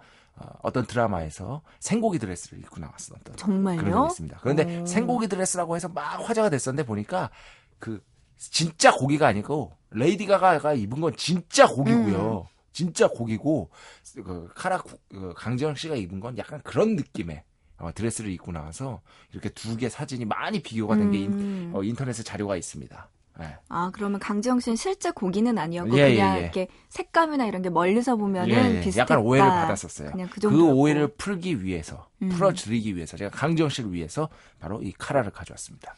어떤 0.63 0.87
드라마에서 0.87 1.63
생고기 1.81 2.19
드레스를 2.19 2.59
입고 2.61 2.79
나왔었던 2.81 3.21
그런 3.25 3.37
정말요? 3.37 3.91
적이 3.93 4.07
있습니다. 4.09 4.39
그런데 4.43 4.81
오. 4.81 4.87
생고기 4.87 5.29
드레스라고 5.29 5.77
해서 5.77 5.89
막 5.89 6.29
화제가 6.29 6.51
됐었는데 6.51 6.87
보니까 6.87 7.31
그 7.79 8.03
진짜 8.37 8.93
고기가 8.93 9.27
아니고 9.29 9.73
레이디 9.91 10.27
가가가 10.27 10.75
입은 10.75 11.01
건 11.01 11.15
진짜 11.17 11.67
고기고요. 11.67 12.41
음. 12.41 12.57
진짜 12.73 13.09
고기고 13.09 13.71
그 14.17 14.51
카라 14.55 14.79
구- 14.83 14.99
그 15.09 15.33
강지영 15.35 15.75
씨가 15.77 15.97
입은 15.97 16.21
건 16.21 16.37
약간 16.37 16.61
그런 16.63 16.95
느낌의 16.97 17.43
어, 17.79 17.91
드레스를 17.95 18.31
입고 18.33 18.53
나와서 18.53 19.01
이렇게 19.33 19.49
두 19.51 19.77
개 19.79 19.89
사진이 19.89 20.27
많이 20.27 20.61
비교가 20.63 20.97
된게 20.97 21.27
음. 21.27 21.73
어, 21.75 21.83
인터넷에 21.83 22.23
자료가 22.23 22.57
있습니다. 22.57 23.09
예. 23.43 23.57
아, 23.69 23.91
그러면 23.93 24.19
강지영 24.19 24.61
씨는 24.61 24.77
실제 24.77 25.11
고기는 25.11 25.57
아니었고 25.59 25.97
예, 25.99 26.11
예, 26.11 26.15
그냥 26.15 26.37
예. 26.37 26.43
이렇게 26.43 26.69
색감이나 26.89 27.47
이런 27.47 27.63
게 27.63 27.71
멀리서 27.71 28.17
보면은 28.17 28.49
예, 28.51 28.77
예. 28.77 28.81
비슷했다. 28.81 29.01
약간 29.01 29.19
오해를 29.19 29.49
받았었어요. 29.49 30.11
그냥 30.11 30.29
그 30.31 30.41
그. 30.41 30.71
오해를 30.71 31.09
풀기 31.09 31.63
위해서, 31.63 32.07
음. 32.23 32.31
풀어드리기 32.31 32.97
위해서 32.97 33.17
제가 33.17 33.31
강지영 33.31 33.69
씨를 33.69 33.93
위해서 33.93 34.29
바로 34.59 34.83
이 34.83 34.93
카라를 34.93 35.31
가져왔습니다. 35.33 35.95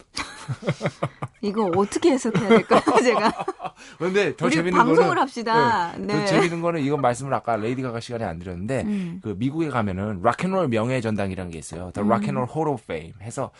이거 1.41 1.71
어떻게 1.75 2.11
해석해야 2.11 2.49
될까요, 2.49 2.81
제가? 3.01 3.33
그런데 3.97 4.35
더 4.35 4.45
우리 4.47 4.55
재밌는 4.55 4.77
방송을 4.77 5.09
거는 5.09 5.21
합시다. 5.21 5.93
네. 5.97 6.05
네. 6.05 6.19
더 6.19 6.25
재밌는 6.25 6.61
거는 6.61 6.81
이건 6.81 7.01
말씀을 7.01 7.33
아까 7.33 7.55
레이디 7.55 7.81
가가 7.81 7.99
시간에 7.99 8.25
안 8.25 8.39
드렸는데 8.39 8.81
음. 8.81 9.19
그 9.23 9.35
미국에 9.37 9.69
가면은 9.69 10.21
rock 10.21 10.38
and 10.38 10.50
roll 10.50 10.67
명예의 10.67 11.01
전당이라는 11.01 11.51
게 11.51 11.57
있어요. 11.57 11.91
The 11.93 12.05
음. 12.05 12.11
Rock 12.11 12.27
and 12.27 12.37
Roll 12.37 12.49
Hall 12.51 12.73
of 12.73 12.83
Fame 12.83 13.13
해서 13.21 13.51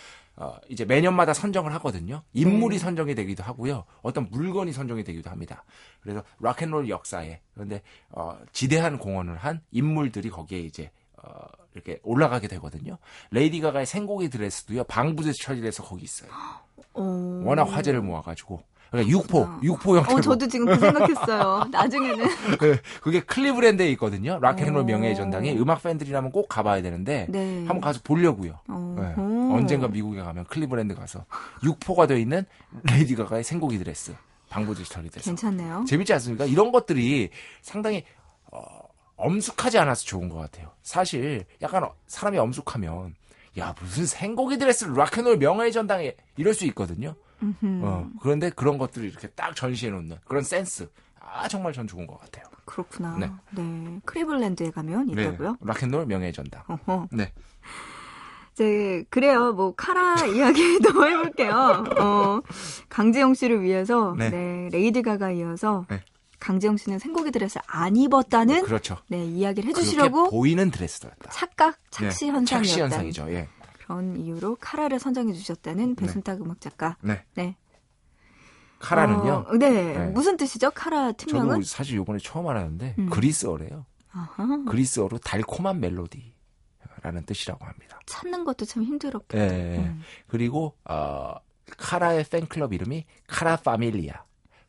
어, 0.42 0.58
이제 0.70 0.86
매년마다 0.86 1.36
선정을 1.36 1.72
하거든요. 1.76 2.24
인물이 2.34 2.80
선정이 2.80 3.14
되기도 3.14 3.44
하고요. 3.44 3.84
어떤 4.02 4.28
물건이 4.32 4.74
선정이 4.74 5.04
되기도 5.04 5.30
합니다. 5.30 5.64
그래서 6.02 6.24
rock 6.40 6.58
and 6.58 6.71
roll 6.71 6.90
역사에 6.90 7.40
그런데 7.54 7.84
어, 8.10 8.36
지대한 8.52 8.98
공헌을 8.98 9.38
한 9.38 9.62
인물들이 9.70 10.32
거기에 10.32 10.62
이제 10.62 10.90
어, 11.22 11.30
이렇게 11.76 12.00
올라가게 12.02 12.48
되거든요. 12.48 12.98
레이디 13.30 13.62
가가의 13.62 13.86
생고기 13.86 14.30
드레스도요. 14.30 14.86
방부제 14.86 15.34
처리돼서 15.44 15.84
거기 15.84 16.06
있어요. 16.06 16.32
어. 16.96 17.02
워낙 17.46 17.66
화제를 17.66 18.02
모아가지고 18.02 18.64
그러니까 18.92 19.10
육포, 19.10 19.40
그렇구나. 19.46 19.60
육포 19.64 19.98
형태로. 19.98 20.18
어, 20.18 20.22
저도 20.22 20.48
지금 20.48 20.66
그 20.66 20.78
생각했어요. 20.78 21.64
나중에는. 21.72 22.28
그, 22.60 22.78
그게 23.02 23.22
클리브랜드에 23.22 23.90
있거든요. 23.94 24.38
rock 24.42 24.56
and 24.56 24.67
roll 24.67 24.82
오. 24.82 24.84
명예의 24.84 25.16
전당이 25.16 25.54
음악 25.58 25.82
팬들이라면 25.82 26.32
꼭 26.32 26.50
가봐야 26.50 26.82
되는데 26.82 27.26
네. 27.30 27.60
한번 27.60 27.80
가서 27.80 28.02
보려고요. 28.04 28.60
어. 28.68 28.96
네. 29.00 29.14
어. 29.18 29.56
언젠가 29.56 29.88
미국에 29.88 30.22
가면 30.22 30.44
클리브랜드 30.46 30.94
가서 30.96 31.26
육포가 31.64 32.06
되어 32.08 32.18
있는 32.18 32.46
레이디 32.84 33.16
가가의 33.16 33.46
생고기 33.46 33.78
드레스 33.78 34.14
방부제 34.50 34.84
처리돼서 34.84 35.24
괜찮네요. 35.24 35.86
재밌지 35.88 36.12
않습니까? 36.14 36.44
이런 36.46 36.74
것들이 36.74 37.30
상당히 37.62 38.04
어, 38.52 38.62
엄숙하지 39.16 39.78
않아서 39.78 40.04
좋은 40.04 40.28
것 40.28 40.36
같아요. 40.38 40.70
사실 40.84 41.46
약간 41.62 41.86
어- 41.86 41.94
사람이 42.08 42.38
엄숙하면 42.38 43.16
야 43.58 43.74
무슨 43.80 44.06
생고기 44.06 44.58
드레스를 44.58 44.94
락앤롤 44.96 45.38
명예의 45.38 45.72
전당에 45.72 46.14
이럴 46.36 46.54
수 46.54 46.66
있거든요. 46.66 47.16
음흠. 47.44 47.82
어, 47.84 48.10
그런데 48.22 48.50
그런 48.50 48.78
것들을 48.78 49.08
이렇게 49.10 49.28
딱 49.30 49.56
전시해 49.56 49.92
놓는 49.92 50.18
그런 50.26 50.44
센스. 50.44 50.90
아 51.20 51.48
정말 51.48 51.72
전 51.74 51.88
좋은 51.88 52.06
것 52.08 52.20
같아요. 52.20 52.46
그렇구나. 52.66 53.18
네. 53.18 53.32
네. 53.52 54.00
크리블랜드에 54.06 54.72
가면 54.72 55.10
있다고요? 55.10 55.58
락앤롤 55.62 56.06
명예의 56.06 56.34
전당. 56.34 56.64
어허. 56.68 57.08
네. 57.12 57.32
이제 58.54 59.04
그래요. 59.10 59.54
뭐 59.54 59.74
카라 59.76 60.16
이야기도 60.28 61.08
해볼게요. 61.08 61.86
어, 62.00 62.42
강지영 62.90 63.34
씨를 63.34 63.62
위해서 63.62 64.14
네. 64.18 64.30
네. 64.30 64.70
레이디 64.72 65.02
가가 65.02 65.32
이어서 65.32 65.86
네. 65.90 66.04
강지영 66.40 66.78
씨는 66.78 67.00
생고기 67.00 67.32
드레스를 67.32 67.62
안 67.68 67.96
입었다는 67.96 68.64
그렇죠. 68.64 68.98
네 69.08 69.24
이야기를 69.26 69.70
해주시려고 69.70 70.30
보이는 70.32 70.70
드레스였다. 70.72 71.30
착각 71.32 71.78
착시 71.92 72.26
네, 72.26 72.32
현상이었다. 72.32 72.46
착시 72.68 72.82
현상이죠. 72.82 73.32
예. 73.32 73.48
그런 73.92 74.16
이유로 74.16 74.56
카라를 74.56 75.00
선정해 75.00 75.34
주셨다는 75.34 75.96
배순탁 75.96 76.42
음악 76.42 76.62
작가. 76.62 76.98
네. 77.02 77.26
네. 77.34 77.58
카라는요. 78.80 79.46
어, 79.50 79.58
네. 79.58 79.70
네. 79.70 80.08
무슨 80.08 80.38
뜻이죠? 80.38 80.72
카라 80.72 81.12
팀명은? 81.12 81.56
저도 81.56 81.62
사실 81.64 81.98
요번에 81.98 82.18
처음 82.20 82.48
알았는데 82.48 82.96
음. 82.98 83.10
그리스어래요. 83.10 83.86
아하. 84.12 84.64
그리스어로 84.66 85.18
달콤한 85.20 85.80
멜로디라는 85.82 87.26
뜻이라고 87.26 87.66
합니다. 87.66 88.00
찾는 88.06 88.46
것도 88.46 88.66
참 88.66 88.84
힘들었고. 88.84 89.38
예. 89.38 89.78
음. 89.78 90.02
그리고 90.28 90.78
어, 90.86 91.36
카라의 91.78 92.24
팬클럽 92.24 92.74
이름이 92.74 93.06
카라 93.28 93.58
파밀리아. 93.58 94.24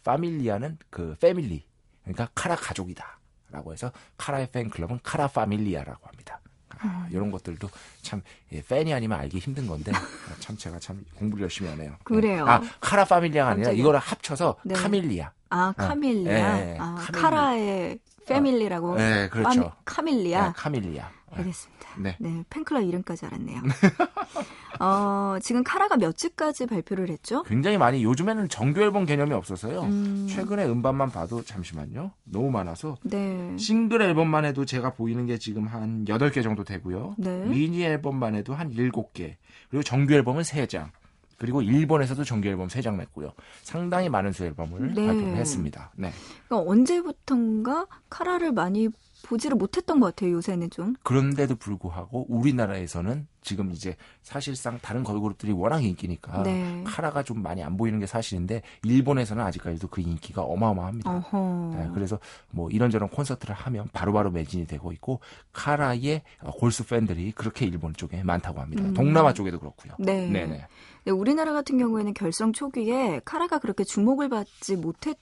파밀리아는 0.04 0.78
그 0.90 1.16
family. 1.20 1.64
그러니까 2.02 2.28
카라 2.34 2.56
가족이다 2.56 3.20
라고 3.50 3.72
해서 3.72 3.92
카라의 4.16 4.50
팬클럽은 4.50 5.00
카라 5.02 5.28
파밀리아라고 5.28 6.06
합니다. 6.06 6.40
아, 6.84 7.06
이런 7.10 7.30
것들도 7.30 7.68
참 8.02 8.22
예, 8.52 8.62
팬이 8.62 8.92
아니면 8.92 9.18
알기 9.20 9.38
힘든 9.38 9.66
건데 9.66 9.92
아, 9.94 10.00
참 10.40 10.56
제가 10.56 10.78
참 10.78 11.04
공부를 11.16 11.42
열심히 11.42 11.68
하네요. 11.70 11.94
그래요. 12.04 12.44
아 12.46 12.60
카라 12.80 13.04
파밀리아가 13.04 13.50
아니라 13.52 13.66
깜짝이야. 13.66 13.80
이거를 13.80 14.00
합쳐서 14.00 14.56
네. 14.64 14.74
카밀리아. 14.74 15.30
아, 15.50 15.72
카밀리아. 15.76 16.58
예, 16.58 16.72
예, 16.74 16.78
아, 16.80 16.94
카밀리. 16.98 17.22
카라의 17.22 17.98
family라고. 18.26 18.96
네, 18.96 19.28
그렇죠. 19.28 19.70
카- 19.70 19.76
카밀리아. 19.96 20.46
네, 20.48 20.52
카밀리아. 20.56 21.10
알겠습니다. 21.34 21.88
네. 21.98 22.16
네, 22.18 22.44
팬클럽 22.50 22.82
이름까지 22.84 23.26
알았네요. 23.26 23.60
어, 24.80 25.38
지금 25.40 25.62
카라가 25.62 25.96
몇 25.96 26.16
집까지 26.16 26.66
발표를 26.66 27.08
했죠? 27.08 27.42
굉장히 27.44 27.78
많이 27.78 28.02
요즘에는 28.04 28.48
정규 28.48 28.80
앨범 28.82 29.04
개념이 29.04 29.32
없어서요. 29.32 29.82
음. 29.82 30.26
최근에 30.28 30.64
음반만 30.64 31.10
봐도 31.10 31.42
잠시만요. 31.42 32.12
너무 32.24 32.50
많아서 32.50 32.96
네. 33.02 33.56
싱글 33.58 34.02
앨범만 34.02 34.44
해도 34.44 34.64
제가 34.64 34.94
보이는 34.94 35.26
게 35.26 35.38
지금 35.38 35.66
한 35.66 36.04
8개 36.04 36.42
정도 36.42 36.64
되고요. 36.64 37.16
네. 37.18 37.44
미니 37.46 37.82
앨범만 37.84 38.34
해도 38.34 38.54
한 38.54 38.70
7개. 38.70 39.36
그리고 39.70 39.82
정규 39.82 40.14
앨범은 40.14 40.42
3장. 40.42 40.90
그리고 41.38 41.60
일본에서도 41.60 42.22
정규 42.22 42.46
앨범 42.46 42.68
3장 42.68 42.96
냈고요. 42.96 43.32
상당히 43.62 44.08
많은 44.08 44.30
수 44.30 44.44
앨범을 44.44 44.94
네. 44.94 45.06
발표를 45.06 45.36
했습니다. 45.36 45.90
네. 45.96 46.12
그러니까 46.46 46.70
언제부턴가 46.70 47.86
카라를 48.08 48.52
많이 48.52 48.88
보지를 49.24 49.56
못했던 49.56 50.00
것 50.00 50.06
같아요, 50.06 50.32
요새는 50.32 50.70
좀. 50.70 50.94
그런데도 51.02 51.56
불구하고 51.56 52.26
우리나라에서는 52.28 53.26
지금 53.42 53.72
이제 53.72 53.96
사실상 54.22 54.78
다른 54.80 55.02
걸그룹들이 55.02 55.52
워낙 55.52 55.82
인기니까 55.82 56.42
네. 56.44 56.84
카라가 56.86 57.22
좀 57.22 57.42
많이 57.42 57.62
안 57.62 57.76
보이는 57.76 57.98
게 57.98 58.06
사실인데 58.06 58.62
일본에서는 58.84 59.42
아직까지도 59.42 59.88
그 59.88 60.00
인기가 60.00 60.42
어마어마합니다. 60.42 61.12
네, 61.76 61.90
그래서 61.92 62.18
뭐 62.50 62.70
이런저런 62.70 63.08
콘서트를 63.08 63.54
하면 63.54 63.88
바로바로 63.92 64.30
매진이 64.30 64.66
되고 64.66 64.92
있고 64.92 65.20
카라의 65.52 66.22
어, 66.40 66.52
골수 66.52 66.86
팬들이 66.86 67.32
그렇게 67.32 67.66
일본 67.66 67.92
쪽에 67.94 68.22
많다고 68.22 68.60
합니다. 68.60 68.84
음. 68.84 68.94
동남아 68.94 69.32
쪽에도 69.32 69.58
그렇고요. 69.58 69.94
네. 69.98 70.28
네네. 70.28 70.66
네, 71.04 71.10
우리나라 71.10 71.52
같은 71.52 71.78
경우에는 71.78 72.14
결성 72.14 72.52
초기에 72.52 73.20
카라가 73.24 73.58
그렇게 73.58 73.82
주목을 73.82 74.28
받지 74.28 74.76
못했 74.76 75.18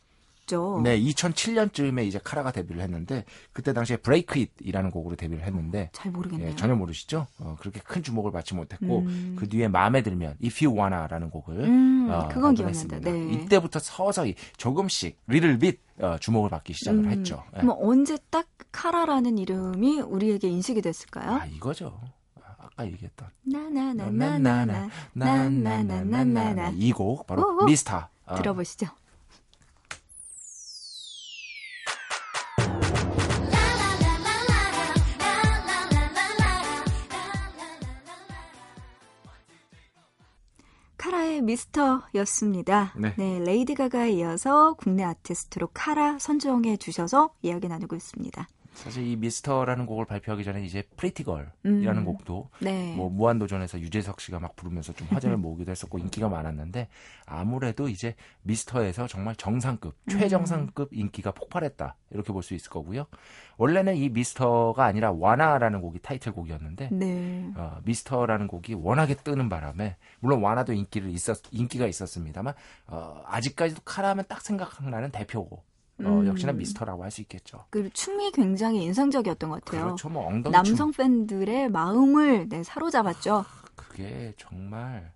죠. 0.50 0.80
네, 0.82 0.98
2007년쯤에 1.00 2.04
이제 2.06 2.18
카라가 2.22 2.50
데뷔를 2.52 2.82
했는데 2.82 3.24
그때 3.52 3.72
당시에 3.72 3.96
Break 3.98 4.44
It이라는 4.62 4.90
곡으로 4.90 5.14
데뷔를 5.16 5.44
했는데 5.44 5.90
잘 5.92 6.10
모르겠네요. 6.12 6.48
예, 6.50 6.56
전혀 6.56 6.74
모르시죠? 6.74 7.26
어, 7.38 7.56
그렇게 7.60 7.80
큰 7.80 8.02
주목을 8.02 8.32
받지 8.32 8.54
못했고 8.54 8.98
음. 9.00 9.36
그 9.38 9.48
뒤에 9.48 9.68
마음에 9.68 10.02
들면 10.02 10.36
If 10.44 10.64
You 10.66 10.76
Wanna라는 10.76 11.30
곡을 11.30 11.60
음, 11.64 12.08
어, 12.10 12.28
그건. 12.28 12.54
기억난다. 12.54 12.98
네. 13.00 13.32
이때부터 13.32 13.78
서서히 13.78 14.34
조금씩 14.56 15.18
little 15.28 15.58
bit 15.58 15.80
어, 16.00 16.16
주목을 16.18 16.50
받기 16.50 16.72
시작을 16.72 17.04
음, 17.04 17.10
했죠. 17.10 17.44
예. 17.56 17.60
그럼 17.60 17.76
언제 17.80 18.18
딱 18.30 18.46
카라라는 18.72 19.38
이름이 19.38 20.00
우리에게 20.00 20.48
인식이 20.48 20.82
됐을까요? 20.82 21.30
아 21.30 21.46
이거죠. 21.46 22.00
아, 22.36 22.54
아까 22.58 22.86
얘기했던 22.86 23.28
나나나나나나 23.42 24.88
나나나나나나 25.12 26.70
이 26.76 26.92
곡 26.92 27.26
바로 27.26 27.42
오오. 27.58 27.64
미스터. 27.66 28.08
어, 28.26 28.34
들어보시죠. 28.36 28.86
카라의 41.10 41.42
미스터였습니다. 41.42 42.94
네. 42.96 43.40
레이디 43.40 43.74
가가에 43.74 44.10
이어서 44.12 44.74
국내 44.74 45.02
아티스트로 45.02 45.70
카라 45.74 46.20
선정해 46.20 46.76
주셔서 46.76 47.30
이야기 47.42 47.66
나누고 47.66 47.96
있습니다. 47.96 48.48
사실 48.74 49.06
이 49.06 49.16
Mister라는 49.16 49.86
곡을 49.86 50.04
발표하기 50.06 50.44
전에 50.44 50.64
이제 50.64 50.82
Pretty 50.96 51.17
Girl이라는 51.17 51.54
음. 51.66 52.04
곡도 52.04 52.50
네. 52.60 52.94
뭐 52.94 53.10
무한도전에서 53.10 53.80
유재석 53.80 54.20
씨가 54.20 54.40
막 54.40 54.56
부르면서 54.56 54.92
좀 54.92 55.06
화제를 55.10 55.36
모으기도 55.36 55.70
했었고 55.70 55.98
인기가 55.98 56.28
많았는데 56.28 56.88
아무래도 57.26 57.88
이제 57.88 58.14
Mister에서 58.42 59.06
정말 59.06 59.36
정상급 59.36 59.96
음. 60.04 60.10
최정상급 60.10 60.90
인기가 60.92 61.30
폭발했다 61.32 61.96
이렇게 62.10 62.32
볼 62.32 62.40
수 62.42 62.54
있을 62.54 62.70
거고요. 62.70 63.06
원래는 63.58 63.96
이 63.96 64.08
Mister가 64.08 64.84
아니라 64.84 65.12
Wanna라는 65.12 65.82
곡이 65.82 65.98
타이틀곡이었는데 66.00 66.88
네. 66.92 67.52
어, 67.56 67.78
Mister라는 67.84 68.46
곡이 68.46 68.74
워낙에 68.74 69.14
뜨는 69.16 69.50
바람에 69.50 69.96
물론 70.20 70.40
Wanna도 70.40 70.72
인기를 70.72 71.10
있었 71.10 71.42
인기가 71.50 71.86
있었습니다만 71.86 72.54
어, 72.86 73.22
아직까지도 73.26 73.82
카라하면 73.84 74.24
딱 74.28 74.40
생각나는 74.40 75.10
대표곡 75.10 75.69
어, 76.06 76.20
음. 76.20 76.26
역시나 76.26 76.52
미스터라고 76.52 77.02
할 77.04 77.10
수 77.10 77.20
있겠죠. 77.22 77.64
그리고 77.70 77.88
춤이 77.92 78.30
굉장히 78.32 78.84
인상적이었던 78.84 79.50
것 79.50 79.64
같아요. 79.64 79.84
그렇죠, 79.86 80.08
뭐 80.08 80.26
엉덩이 80.26 80.52
남성 80.52 80.92
팬들의 80.92 81.68
마음을 81.70 82.48
네, 82.48 82.62
사로잡았죠. 82.62 83.44
춤 83.44 83.72
그게 83.74 84.32
정말 84.38 85.12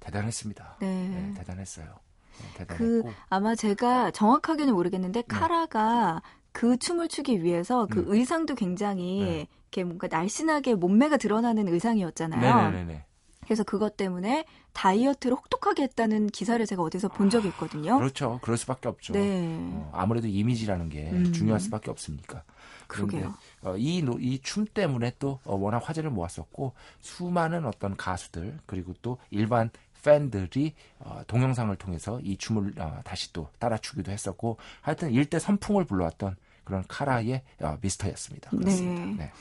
대단했습니다. 0.00 0.76
네. 0.80 1.08
네, 1.08 1.34
대단했어요. 1.36 1.86
네, 1.86 2.64
그 2.66 2.66
대단했고 2.66 3.12
아마 3.28 3.54
제가 3.54 4.10
정확하게는 4.10 4.74
모르겠는데 4.74 5.22
네. 5.22 5.26
카라가 5.28 6.22
그 6.50 6.76
춤을 6.76 7.08
추기 7.08 7.42
위해서 7.42 7.86
그 7.90 8.00
음. 8.00 8.04
의상도 8.08 8.54
굉장히 8.54 9.20
네. 9.20 9.46
이렇게 9.70 9.84
뭔가 9.84 10.08
날씬하게 10.08 10.74
몸매가 10.74 11.16
드러나는 11.18 11.68
의상이었잖아요. 11.68 12.70
네네네. 12.72 13.04
그래서 13.52 13.64
그것 13.64 13.98
때문에 13.98 14.46
다이어트를 14.72 15.36
혹독하게 15.36 15.82
했다는 15.82 16.28
기사를 16.28 16.64
제가 16.64 16.82
어디서 16.82 17.08
본 17.08 17.28
적이 17.28 17.48
있거든요. 17.48 17.98
그렇죠. 17.98 18.38
그럴 18.40 18.56
수밖에 18.56 18.88
없죠. 18.88 19.12
네. 19.12 19.58
어, 19.74 19.90
아무래도 19.92 20.26
이미지라는 20.26 20.88
게 20.88 21.10
음. 21.10 21.34
중요할 21.34 21.60
수밖에 21.60 21.90
없으니까. 21.90 22.44
그런데. 22.86 23.28
어, 23.60 23.76
이춤 23.76 24.64
때문에 24.72 25.12
또 25.18 25.38
어, 25.44 25.54
워낙 25.54 25.86
화제를 25.86 26.08
모았었고 26.08 26.72
수많은 27.00 27.66
어떤 27.66 27.94
가수들 27.94 28.58
그리고 28.64 28.94
또 29.02 29.18
일반 29.30 29.68
팬들이 30.02 30.72
어, 30.98 31.20
동영상을 31.26 31.76
통해서 31.76 32.20
이 32.20 32.38
춤을 32.38 32.72
어, 32.78 33.00
다시 33.04 33.34
또 33.34 33.50
따라 33.58 33.76
추기도 33.76 34.10
했었고 34.10 34.56
하여튼 34.80 35.10
일대 35.10 35.38
선풍을 35.38 35.84
불러왔던 35.84 36.36
그런 36.64 36.84
카라의 36.88 37.42
어, 37.60 37.76
미스터였습니다. 37.82 38.48
그렇습니다. 38.48 39.04
네. 39.04 39.14
네. 39.14 39.32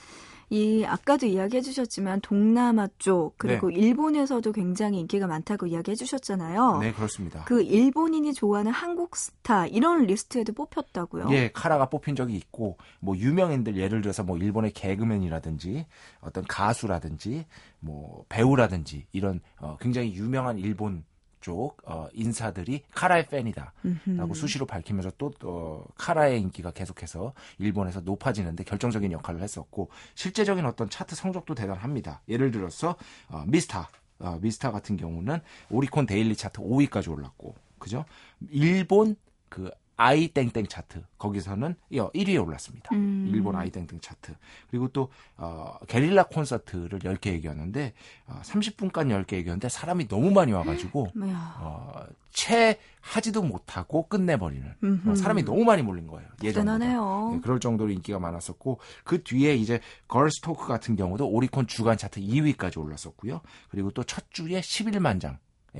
이 0.51 0.83
아까도 0.85 1.27
이야기해 1.27 1.61
주셨지만 1.61 2.19
동남아 2.19 2.89
쪽 2.97 3.35
그리고 3.37 3.71
일본에서도 3.71 4.51
굉장히 4.51 4.99
인기가 4.99 5.25
많다고 5.25 5.65
이야기해 5.65 5.95
주셨잖아요. 5.95 6.79
네, 6.79 6.91
그렇습니다. 6.91 7.45
그 7.45 7.61
일본인이 7.61 8.33
좋아하는 8.33 8.69
한국 8.73 9.15
스타 9.15 9.65
이런 9.65 10.05
리스트에도 10.05 10.51
뽑혔다고요. 10.51 11.27
예, 11.31 11.51
카라가 11.53 11.85
뽑힌 11.85 12.17
적이 12.17 12.35
있고 12.35 12.77
뭐 12.99 13.15
유명인들 13.15 13.77
예를 13.77 14.01
들어서 14.01 14.23
뭐 14.23 14.37
일본의 14.37 14.71
개그맨이라든지 14.73 15.85
어떤 16.19 16.43
가수라든지 16.43 17.45
뭐 17.79 18.25
배우라든지 18.27 19.05
이런 19.13 19.39
어, 19.57 19.77
굉장히 19.79 20.13
유명한 20.13 20.57
일본 20.57 21.05
쪽 21.41 21.77
어, 21.85 22.07
인사들이 22.13 22.83
카라의 22.91 23.27
팬이다라고 23.27 23.71
음흠. 23.85 24.33
수시로 24.33 24.65
밝히면서 24.65 25.11
또 25.17 25.31
어, 25.43 25.85
카라의 25.95 26.39
인기가 26.39 26.71
계속해서 26.71 27.33
일본에서 27.57 28.01
높아지는데 28.01 28.63
결정적인 28.63 29.11
역할을 29.11 29.41
했었고 29.41 29.89
실제적인 30.15 30.65
어떤 30.65 30.89
차트 30.89 31.15
성적도 31.15 31.55
대단합니다. 31.55 32.21
예를 32.29 32.51
들어서 32.51 32.95
어, 33.27 33.43
Mister 33.47 33.89
어, 34.19 34.37
Mister 34.41 34.71
같은 34.71 34.97
경우는 34.97 35.39
오리콘 35.69 36.05
daily 36.05 36.35
차트 36.35 36.61
5위까지 36.61 37.11
올랐고 37.11 37.55
그죠? 37.79 38.05
일본 38.51 39.15
그 39.49 39.71
i 40.01 40.27
땡땡 40.29 40.65
차트 40.67 41.03
거기서는 41.19 41.75
1위에 41.91 42.43
올랐습니다. 42.43 42.89
음. 42.95 43.29
일본 43.31 43.55
i 43.55 43.69
땡땡 43.69 43.99
차트. 44.01 44.33
그리고 44.71 44.87
또 44.87 45.09
어, 45.37 45.77
게릴라 45.87 46.23
콘서트를 46.23 46.99
10개 46.99 47.27
얘기했는데 47.27 47.93
어, 48.25 48.39
30분간 48.43 49.09
열 49.09 49.33
계획이었는데 49.33 49.69
사람이 49.69 50.07
너무 50.07 50.31
많이 50.31 50.53
와가지고 50.53 51.09
이야. 51.23 51.55
어, 51.59 52.05
채 52.31 52.79
하지도 53.01 53.43
못하고 53.43 54.07
끝내버리는. 54.07 54.75
어, 55.07 55.15
사람이 55.15 55.43
너무 55.43 55.63
많이 55.63 55.81
몰린 55.83 56.07
거예요. 56.07 56.27
예상보다. 56.43 56.77
대단하네요. 56.79 57.31
네, 57.35 57.39
그럴 57.41 57.59
정도로 57.59 57.91
인기가 57.91 58.17
많았었고 58.19 58.79
그 59.03 59.21
뒤에 59.23 59.55
이제 59.55 59.79
걸스토크 60.07 60.67
같은 60.67 60.95
경우도 60.95 61.27
오리콘 61.29 61.67
주간 61.67 61.97
차트 61.97 62.21
2위까지 62.21 62.79
올랐었고요. 62.79 63.41
그리고 63.69 63.91
또 63.91 64.03
첫 64.03 64.25
주에 64.31 64.59
11만 64.61 65.21
장의 65.21 65.37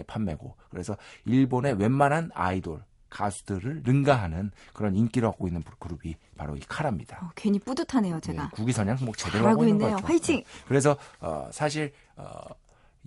판매고 0.08 0.56
그래서 0.70 0.96
일본의 1.26 1.74
웬만한 1.80 2.30
아이돌 2.34 2.84
가수들을 3.12 3.84
능가하는 3.86 4.52
그런 4.74 4.96
인기를 4.96 5.28
얻고 5.28 5.48
있는 5.48 5.62
그룹이 5.78 6.16
바로 6.36 6.56
이 6.56 6.62
카라입니다. 6.68 7.20
어, 7.24 7.30
괜히 7.36 7.60
뿌듯하네요, 7.60 8.16
네, 8.16 8.22
제가. 8.22 8.50
국위선양 8.50 8.98
뭐 9.02 9.14
제대로 9.16 9.48
하고 9.48 9.64
있는 9.64 9.76
있네요. 9.76 9.98
거죠. 9.98 10.08
화이팅! 10.08 10.44
그래서 10.68 10.98
어, 11.20 11.48
사실 11.52 11.94
어, 12.16 12.42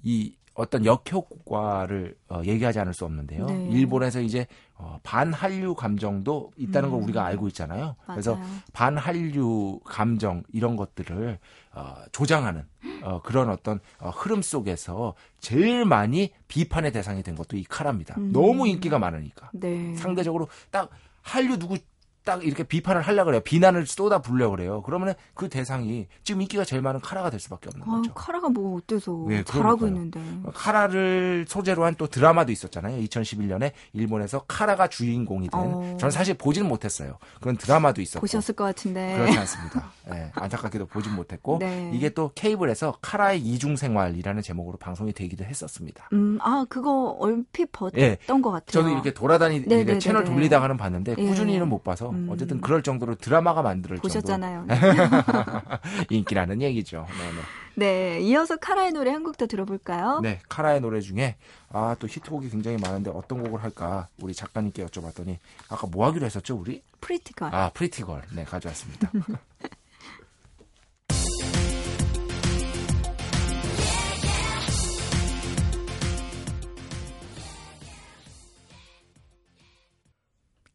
이 0.05 0.37
어떤 0.55 0.85
역효과를 0.85 2.17
어, 2.29 2.43
얘기하지 2.45 2.79
않을 2.79 2.95
수 2.95 3.05
없는데요. 3.05 3.47
네. 3.47 3.69
일본에서 3.71 4.21
이제 4.21 4.47
어, 4.77 4.99
반한류 5.03 5.75
감정도 5.75 6.53
있다는 6.57 6.91
걸 6.91 7.01
음. 7.01 7.05
우리가 7.05 7.25
알고 7.25 7.49
있잖아요. 7.49 7.97
그래서 8.07 8.37
맞아요. 8.37 8.49
반한류 8.73 9.81
감정 9.85 10.43
이런 10.53 10.77
것들을 10.77 11.39
어, 11.73 11.95
조장하는 12.13 12.65
어, 13.03 13.21
그런 13.23 13.51
어떤 13.51 13.81
어, 13.99 14.11
흐름 14.11 14.43
속에서 14.43 15.15
제일 15.41 15.85
많이 15.85 16.33
비판의 16.49 16.93
대상이 16.93 17.23
된 17.23 17.35
것도 17.35 17.57
이 17.57 17.65
카라입니다. 17.65 18.15
음. 18.19 18.33
너무 18.33 18.69
인기가 18.69 18.99
많으니까 18.99 19.51
네. 19.53 19.95
상대적으로 19.97 20.49
딱 20.71 20.91
한류 21.23 21.59
누구 21.59 21.79
딱 22.25 22.45
이렇게 22.45 22.63
비판을 22.65 23.03
하려 23.03 23.25
그래요. 23.25 23.41
비난을 23.41 23.87
쏟아 23.87 24.21
부으려 24.21 24.49
그래요. 24.51 24.83
그러면은 24.83 25.15
그 25.35 25.49
대상이 25.49 26.07
지금 26.23 26.41
인기가 26.43 26.65
제일 26.65 26.81
많은 26.83 27.01
카라가 27.01 27.29
될 27.31 27.39
수밖에 27.39 27.69
없는 27.69 27.87
아유, 27.87 27.97
거죠. 28.03 28.15
카라가 28.15 28.49
뭐 28.49 28.79
어때서 28.79 29.27
네, 29.29 29.45
잘하고 29.45 29.79
그러니까요. 29.79 29.89
있는데. 29.89 30.51
카라를 30.55 31.45
소재로 31.49 31.85
한 31.85 31.95
또 31.97 32.09
드라마도 32.09 32.51
있었잖아요. 32.51 33.01
2011년에 33.05 33.71
일본에서 33.93 34.41
카라가 34.49 34.89
주인공이 34.89 35.49
된. 35.49 35.61
어. 35.61 35.97
저는 36.01 36.11
사실 36.11 36.35
보지는 36.35 36.69
못했어요. 36.69 37.19
그런 37.41 37.57
드라마도 37.57 38.01
있었고. 38.03 38.21
보셨을 38.23 38.57
것 38.57 38.65
같은데. 38.65 39.15
그렇지 39.17 39.39
않습니다. 39.39 39.93
예, 40.13 40.33
안타깝게도 40.35 40.87
보진 40.87 41.15
못했고 41.15 41.59
네. 41.61 41.93
이게 41.95 42.09
또 42.09 42.33
케이블에서 42.35 42.97
카라의 43.01 43.41
이중 43.41 43.77
생활이라는 43.77 44.43
제목으로 44.43 44.77
방송이 44.79 45.13
되기도 45.13 45.45
했었습니다. 45.45 46.09
음, 46.13 46.39
아, 46.43 46.67
그거 46.69 47.17
얼핏 47.21 47.71
봤던 47.71 48.01
예. 48.01 48.17
것 48.27 48.43
같아요. 48.51 48.65
저도 48.67 48.89
이렇게 48.89 49.15
돌아다니 49.15 49.67
네, 49.67 49.85
네, 49.85 49.99
채널 50.01 50.25
네, 50.25 50.31
네. 50.31 50.35
돌리다가는 50.35 50.77
봤는데 50.77 51.15
예. 51.17 51.25
꾸준히는 51.27 51.69
못 51.69 51.85
봐서 51.85 52.11
음. 52.15 52.29
어쨌든 52.31 52.61
그럴 52.61 52.83
정도로 52.83 53.17
드라마가 53.17 53.63
만들 53.63 53.97
보셨잖아요. 53.97 54.67
인기라는 56.11 56.63
얘기죠. 56.63 57.07
네, 57.19 57.31
네. 57.33 57.41
네, 57.77 58.21
이어서 58.21 58.57
카라의 58.57 58.93
노래 58.93 59.11
한 59.11 59.25
곡 59.25 59.37
더 59.37 59.47
들어볼까요? 59.47 60.21
네, 60.23 60.41
카라의 60.49 60.81
노래 60.81 61.01
중에 61.01 61.37
아 61.71 61.97
또 61.99 62.07
히트곡이 62.07 62.51
굉장히 62.51 62.77
많은데 62.79 63.11
어떤 63.11 63.43
곡을 63.43 63.63
할까 63.63 64.07
우리 64.21 64.33
작가님께 64.35 64.85
여쭤봤더니 64.87 65.39
아까 65.69 65.87
뭐 65.89 66.07
하기로 66.07 66.25
했었죠 66.27 66.55
우리? 66.57 66.83
Pretty 67.01 67.29
Girl. 67.29 67.53
아 67.55 67.71
Pretty 67.75 68.03
Girl 68.03 68.23
네 68.35 68.45
가져왔습니다. 68.45 69.11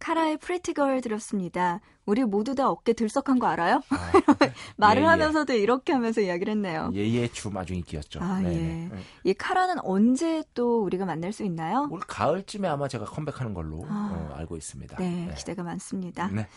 카라의 0.10 0.38
Pretty 0.38 0.76
Girl 0.76 1.02
들었습니다. 1.02 1.82
우리 2.08 2.24
모두 2.24 2.56
다 2.56 2.68
어깨 2.68 2.94
들썩한 2.94 3.38
거 3.38 3.46
알아요? 3.46 3.84
아, 3.92 4.12
말을 4.78 5.04
예, 5.04 5.06
예. 5.06 5.10
하면서도 5.10 5.54
이렇게 5.54 5.94
하면서 5.94 6.20
이야기를 6.20 6.50
했네요. 6.54 6.90
예예 6.96 7.28
춤 7.28 7.56
아주 7.58 7.76
인기였죠. 7.76 8.20
아, 8.20 8.40
네, 8.40 8.50
예. 8.52 8.58
네. 8.58 8.90
네. 8.92 9.00
이 9.24 9.36
카라는 9.36 9.76
언제 9.84 10.44
또 10.56 10.82
우리가 10.84 11.06
만날 11.06 11.32
수 11.32 11.44
있나요? 11.44 11.88
올 11.92 12.00
가을쯤에 12.00 12.68
아마 12.68 12.88
제가 12.88 13.06
컴백하는 13.06 13.54
걸로 13.54 13.86
아. 13.88 14.32
어, 14.32 14.36
알고 14.38 14.58
있습니다. 14.58 14.98
네, 14.98 15.32
기대가 15.38 15.62
많습니다. 15.62 16.28
네. 16.30 16.48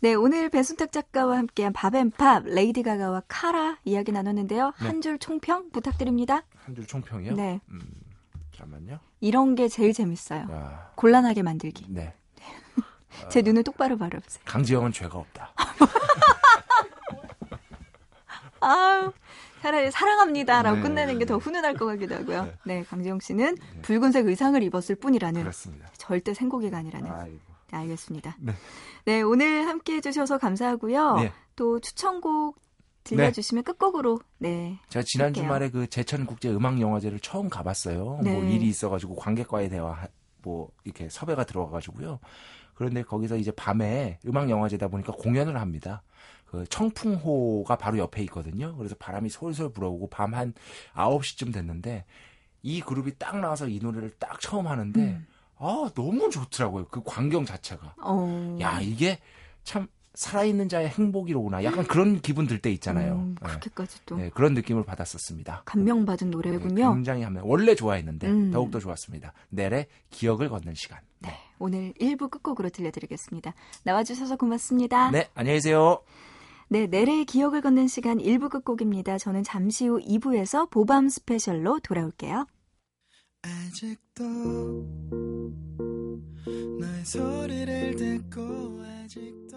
네, 0.00 0.14
오늘 0.14 0.48
배순탁 0.48 0.90
작가와 0.90 1.36
함께한 1.36 1.74
밥앤팝, 1.74 2.44
레이디 2.46 2.82
가가와 2.82 3.24
카라 3.28 3.76
이야기 3.84 4.12
나눴는데요. 4.12 4.72
네. 4.80 4.86
한줄 4.86 5.18
총평 5.18 5.68
부탁드립니다. 5.72 6.44
한 6.56 6.74
줄 6.74 6.86
총평이요? 6.86 7.34
네, 7.34 7.60
음, 7.68 7.80
잠깐만요. 8.52 8.98
이런 9.20 9.54
게 9.56 9.68
제일 9.68 9.92
재밌어요. 9.92 10.46
야, 10.50 10.92
곤란하게 10.96 11.42
만들기. 11.42 11.84
네. 11.90 12.14
제 13.30 13.42
눈을 13.42 13.64
똑바로 13.64 13.96
바라보세요. 13.96 14.42
강지영은 14.44 14.92
죄가 14.92 15.18
없다. 15.18 15.52
아유, 18.60 19.12
차라리 19.60 19.90
사랑합니다라고 19.90 20.76
네, 20.76 20.82
끝내는 20.82 21.18
게더 21.18 21.38
네. 21.38 21.42
훈훈할 21.42 21.74
것 21.74 21.86
같기도 21.86 22.14
하고요. 22.16 22.44
네. 22.44 22.52
네, 22.64 22.84
강지영 22.84 23.20
씨는 23.20 23.56
붉은색 23.82 24.26
의상을 24.26 24.62
입었을 24.62 24.96
뿐이라는 24.96 25.40
그렇습니다. 25.40 25.88
절대 25.96 26.34
생고기가 26.34 26.78
아니라는. 26.78 27.10
아이고. 27.10 27.38
네, 27.70 27.78
알겠습니다. 27.78 28.36
네. 28.40 28.52
네, 29.06 29.22
오늘 29.22 29.66
함께 29.66 29.94
해주셔서 29.96 30.38
감사하고요. 30.38 31.16
네. 31.16 31.32
또 31.56 31.80
추천곡 31.80 32.58
들려주시면 33.04 33.64
끝곡으로 33.64 34.18
네 34.38 34.78
제가 34.88 35.04
지난 35.06 35.26
할게요. 35.26 35.44
주말에 35.44 35.70
그 35.70 35.86
제천 35.86 36.24
국제 36.26 36.50
음악 36.50 36.80
영화제를 36.80 37.20
처음 37.20 37.50
가봤어요. 37.50 38.20
네. 38.22 38.32
뭐 38.32 38.44
일이 38.44 38.66
있어가지고 38.66 39.16
관객과의 39.16 39.68
대화 39.68 40.08
뭐 40.42 40.70
이렇게 40.84 41.08
섭외가 41.10 41.44
들어와가지고요. 41.44 42.18
그런데 42.74 43.02
거기서 43.02 43.36
이제 43.36 43.50
밤에 43.52 44.18
음악 44.26 44.50
영화제다 44.50 44.88
보니까 44.88 45.12
공연을 45.12 45.60
합니다. 45.60 46.02
그 46.46 46.64
청풍호가 46.68 47.76
바로 47.76 47.98
옆에 47.98 48.22
있거든요. 48.24 48.76
그래서 48.76 48.94
바람이 48.98 49.28
솔솔 49.28 49.72
불어오고 49.72 50.08
밤 50.08 50.34
한 50.34 50.54
9시쯤 50.94 51.52
됐는데 51.52 52.04
이 52.62 52.80
그룹이 52.80 53.18
딱 53.18 53.38
나와서 53.40 53.68
이 53.68 53.78
노래를 53.80 54.10
딱 54.18 54.40
처음 54.40 54.66
하는데 54.68 55.00
음. 55.00 55.26
아 55.56 55.90
너무 55.94 56.30
좋더라고요. 56.30 56.86
그 56.88 57.02
광경 57.04 57.44
자체가. 57.44 57.94
어. 58.02 58.58
야 58.60 58.80
이게 58.80 59.18
참 59.62 59.86
살아있는 60.14 60.68
자의 60.68 60.88
행복이로구나. 60.88 61.64
약간 61.64 61.84
그런 61.86 62.20
기분 62.20 62.46
들 62.46 62.60
때 62.60 62.70
있잖아요. 62.72 63.14
음, 63.14 63.34
네. 63.40 63.48
그렇게까지 63.48 63.98
또 64.06 64.16
네, 64.16 64.30
그런 64.32 64.54
느낌을 64.54 64.84
받았습니다. 64.84 65.62
감명받은 65.64 66.30
네, 66.30 66.36
노래군요. 66.36 66.94
굉장히 66.94 67.22
하면 67.22 67.42
원래 67.44 67.74
좋아했는데 67.74 68.28
음. 68.28 68.50
더욱더 68.52 68.78
좋았습니다. 68.78 69.32
넬의 69.50 69.86
기억을 70.10 70.48
걷는 70.48 70.74
시간. 70.74 71.00
네, 71.18 71.30
오늘 71.58 71.92
1부 72.00 72.30
끝곡으로 72.30 72.70
들려드리겠습니다. 72.70 73.54
나와주셔서 73.82 74.36
고맙습니다. 74.36 75.10
네, 75.10 75.28
안녕히 75.34 75.56
계세요. 75.56 76.00
네, 76.68 76.86
내래의 76.86 77.24
기억을 77.24 77.60
걷는 77.60 77.88
시간 77.88 78.18
1부 78.18 78.48
끝곡입니다. 78.50 79.18
저는 79.18 79.42
잠시 79.42 79.86
후 79.86 80.00
2부에서 80.00 80.70
보밤 80.70 81.08
스페셜로 81.08 81.80
돌아올게요. 81.80 82.46
아직도 83.42 84.44
너의 86.80 87.04
소리를 87.04 87.96
듣고 87.96 88.80
아직도 89.02 89.56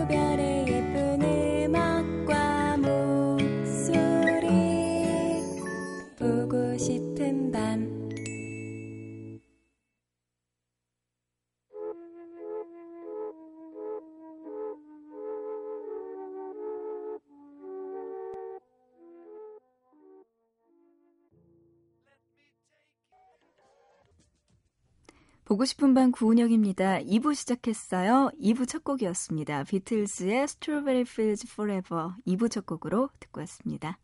보고 25.51 25.65
싶은 25.65 25.93
밤 25.93 26.13
구은영입니다. 26.13 26.99
2부 26.99 27.35
시작했어요. 27.35 28.31
2부 28.41 28.65
첫 28.69 28.85
곡이었습니다. 28.85 29.65
비틀즈의 29.65 30.43
Strawberry 30.43 31.01
Fields 31.01 31.45
Forever 31.51 32.11
2부 32.25 32.49
첫 32.49 32.65
곡으로 32.65 33.09
듣고 33.19 33.41
왔습니다. 33.41 33.97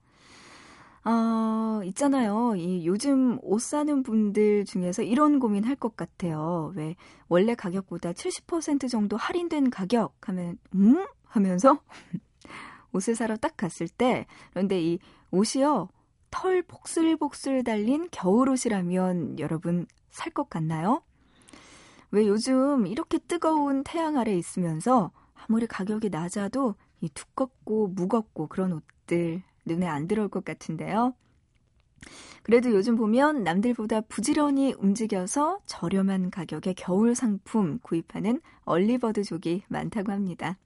어, 1.06 1.80
있잖아요. 1.86 2.58
이 2.58 2.86
요즘 2.86 3.40
옷 3.44 3.62
사는 3.62 4.04
분들 4.04 4.66
중에서 4.66 5.04
이런 5.04 5.40
고민 5.40 5.64
할 5.64 5.78
것 5.78 5.96
같아요. 5.96 6.74
왜 6.76 6.98
원래 7.30 7.56
가격보다 7.56 8.12
70% 8.12 8.90
정도 8.90 9.16
할인된 9.16 9.70
가격 9.70 10.18
하면 10.28 10.58
음? 10.76 11.08
하면서 11.24 11.80
옷을 12.92 13.16
사러 13.16 13.38
딱 13.38 13.56
갔을 13.56 13.88
때 13.88 14.26
그런데 14.50 14.82
이 14.82 15.00
옷이요. 15.32 15.88
털 16.30 16.62
복슬복슬 16.62 17.64
달린 17.64 18.10
겨울옷이라면 18.12 19.40
여러분 19.40 19.88
살 20.10 20.34
것 20.34 20.50
같나요? 20.50 21.04
왜 22.12 22.28
요즘 22.28 22.88
이렇게 22.88 23.18
뜨거운 23.20 23.84
태양 23.84 24.18
아래 24.18 24.36
있으면서 24.36 25.12
아무리 25.34 25.68
가격이 25.68 26.10
낮아도 26.10 26.76
이 27.02 27.10
두껍고 27.10 27.90
무겁고 27.90 28.48
그런 28.48 28.74
옷들 28.74 29.44
눈에 29.66 29.86
안 29.88 30.08
들어올 30.08 30.30
것 30.30 30.46
같은데요. 30.46 31.14
그래도 32.44 32.72
요즘 32.72 32.96
보면 32.96 33.44
남들보다 33.44 34.02
부지런히 34.02 34.74
움직여서 34.78 35.60
저렴한 35.66 36.30
가격의 36.32 36.76
겨울 36.76 37.16
상품 37.16 37.80
구입하는 37.82 38.40
early 38.64 39.02
bird족이 39.02 39.64
많다고 39.68 40.12
합니다. 40.12 40.58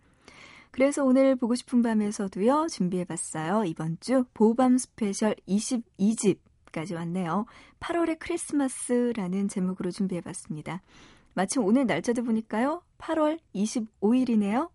그래서 0.69 1.03
오늘 1.03 1.35
보고 1.35 1.55
싶은 1.55 1.81
밤에서도요, 1.81 2.67
준비해봤어요. 2.69 3.65
이번 3.65 3.97
주 3.99 4.25
보밤 4.33 4.77
스페셜 4.77 5.35
22집 5.47 6.37
까지 6.71 6.93
왔네요. 6.93 7.45
8월의 7.81 8.17
크리스마스라는 8.19 9.49
제목으로 9.49 9.91
준비해봤습니다. 9.91 10.81
마침 11.33 11.63
오늘 11.63 11.85
날짜도 11.85 12.23
보니까요, 12.23 12.83
8월 12.97 13.39
25일이네요. 13.55 14.69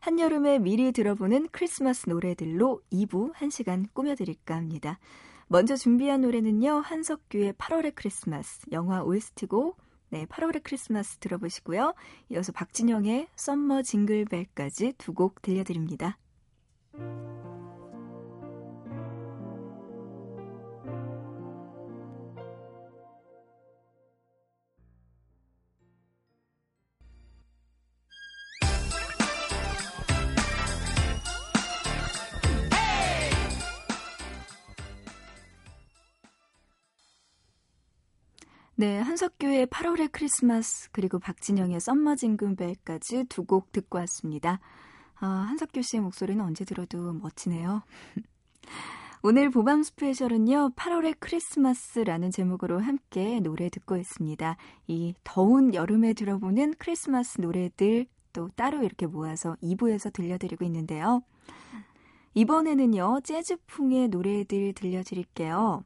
한여름에 0.00 0.58
미리 0.58 0.92
들어보는 0.92 1.48
크리스마스 1.52 2.08
노래들로 2.08 2.80
2부 2.92 3.34
1시간 3.34 3.86
꾸며드릴까 3.92 4.56
합니다. 4.56 4.98
먼저 5.46 5.76
준비한 5.76 6.22
노래는요, 6.22 6.80
한석규의 6.80 7.54
8월의 7.54 7.92
크리스마스, 7.94 8.66
영화 8.72 9.02
OST곡, 9.02 9.76
네, 10.10 10.26
8월의 10.26 10.62
크리스마스 10.64 11.18
들어보시고요. 11.18 11.94
이어서 12.30 12.50
박진영의 12.52 13.28
썸머 13.36 13.82
징글벨까지 13.82 14.94
두 14.98 15.12
곡 15.12 15.42
들려드립니다. 15.42 16.18
네, 38.80 38.98
한석규의 38.98 39.66
8월의 39.66 40.08
크리스마스 40.10 40.88
그리고 40.90 41.18
박진영의 41.18 41.80
Summer 41.80 42.16
Jingle 42.16 42.59
Bell까지 42.59 43.24
두 43.24 43.44
곡 43.44 43.72
듣고 43.72 43.98
왔습니다. 43.98 44.58
아, 45.16 45.26
한석규 45.26 45.82
씨의 45.82 46.00
목소리는 46.00 46.42
언제 46.42 46.64
들어도 46.64 47.12
멋지네요. 47.12 47.82
오늘 49.22 49.50
보밤 49.50 49.82
스페셜은요, 49.82 50.70
8월의 50.76 51.16
크리스마스라는 51.20 52.30
제목으로 52.30 52.78
함께 52.80 53.40
노래 53.40 53.68
듣고 53.68 53.98
있습니다. 53.98 54.56
이 54.86 55.12
더운 55.24 55.74
여름에 55.74 56.14
들어보는 56.14 56.72
크리스마스 56.78 57.38
노래들 57.38 58.06
또 58.32 58.48
따로 58.56 58.82
이렇게 58.82 59.04
모아서 59.06 59.58
2부에서 59.62 60.10
들려드리고 60.10 60.64
있는데요. 60.64 61.22
이번에는요, 62.32 63.20
재즈풍의 63.24 64.08
노래들 64.08 64.72
들려드릴게요. 64.72 65.84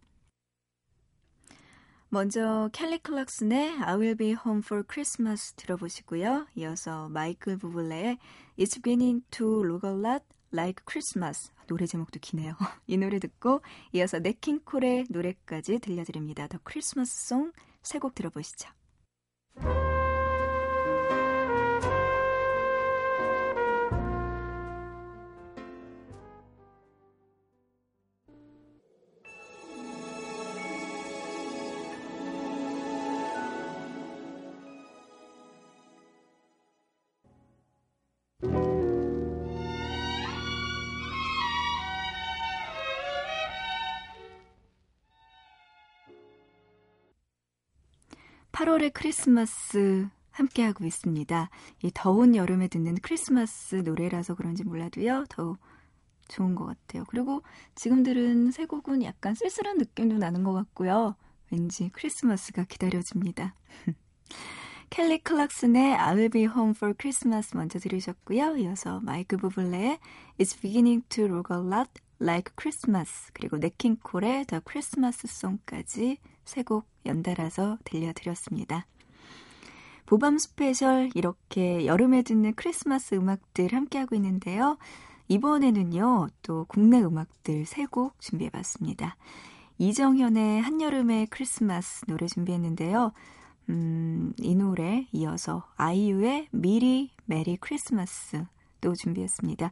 먼저 2.14 2.70
켈리 2.72 2.98
클락슨의 2.98 3.82
I 3.82 3.96
Will 3.96 4.14
Be 4.16 4.36
Home 4.46 4.62
for 4.64 4.84
Christmas 4.88 5.52
들어보시고요. 5.54 6.46
이어서 6.54 7.08
마이클 7.08 7.58
부블레의 7.58 8.18
It's 8.56 8.80
Beginning 8.80 9.24
to 9.32 9.64
Look 9.64 9.90
a 9.90 9.96
Lot 9.96 10.24
Like 10.52 10.84
Christmas 10.88 11.50
노래 11.66 11.86
제목도 11.86 12.20
기네요. 12.22 12.54
이 12.86 12.96
노래 12.96 13.18
듣고 13.18 13.62
이어서 13.92 14.20
네킹콜의 14.20 15.06
노래까지 15.10 15.80
들려드립니다. 15.80 16.46
더 16.46 16.58
크리스마스 16.62 17.26
송세 17.26 17.98
곡 17.98 18.14
들어보시죠. 18.14 18.68
8월의 48.64 48.92
크리스마스 48.94 50.08
함께하고 50.30 50.86
있습니다. 50.86 51.50
이 51.82 51.90
더운 51.92 52.34
여름에 52.34 52.68
듣는 52.68 52.96
크리스마스 53.02 53.76
노래라서 53.76 54.34
그런지 54.34 54.64
몰라도요, 54.64 55.26
더 55.28 55.58
좋은 56.28 56.54
것 56.54 56.64
같아요. 56.64 57.04
그리고 57.08 57.42
지금 57.74 58.02
들은 58.02 58.50
세 58.52 58.64
곡은 58.64 59.02
약간 59.02 59.34
쓸쓸한 59.34 59.76
느낌도 59.76 60.16
나는 60.16 60.44
것 60.44 60.54
같고요. 60.54 61.14
왠지 61.50 61.90
크리스마스가 61.92 62.64
기다려집니다. 62.64 63.54
켈리 64.88 65.18
클락슨의 65.18 65.96
I 65.96 66.14
Will 66.14 66.30
Be 66.30 66.44
Home 66.44 66.72
for 66.74 66.94
Christmas 66.98 67.54
먼저 67.54 67.78
들으셨고요. 67.78 68.56
이어서 68.56 68.98
마이크 69.00 69.36
부블레의 69.36 69.98
It's 70.38 70.58
Beginning 70.58 71.06
to 71.10 71.26
Look 71.26 71.54
a 71.54 71.62
Lot 71.62 71.90
Like 72.18 72.54
Christmas 72.58 73.30
그리고 73.34 73.58
네킹콜의 73.58 74.46
The 74.46 74.62
Christmas 74.66 75.26
Song까지 75.26 76.18
세 76.44 76.62
곡 76.62 76.86
연달아서 77.06 77.78
들려드렸습니다. 77.84 78.86
보밤 80.06 80.38
스페셜 80.38 81.10
이렇게 81.14 81.86
여름에 81.86 82.22
듣는 82.22 82.54
크리스마스 82.54 83.14
음악들 83.14 83.72
함께하고 83.72 84.14
있는데요. 84.16 84.76
이번에는요, 85.28 86.28
또 86.42 86.66
국내 86.68 87.00
음악들 87.02 87.64
세 87.64 87.86
곡 87.86 88.20
준비해봤습니다. 88.20 89.16
이정현의 89.78 90.60
한여름의 90.62 91.26
크리스마스 91.28 92.04
노래 92.06 92.26
준비했는데요. 92.26 93.12
음, 93.70 94.32
이 94.38 94.54
노래 94.54 95.06
이어서 95.12 95.64
아이유의 95.76 96.48
미리 96.52 97.10
메리 97.24 97.56
크리스마스 97.56 98.44
또 98.80 98.94
준비했습니다. 98.94 99.70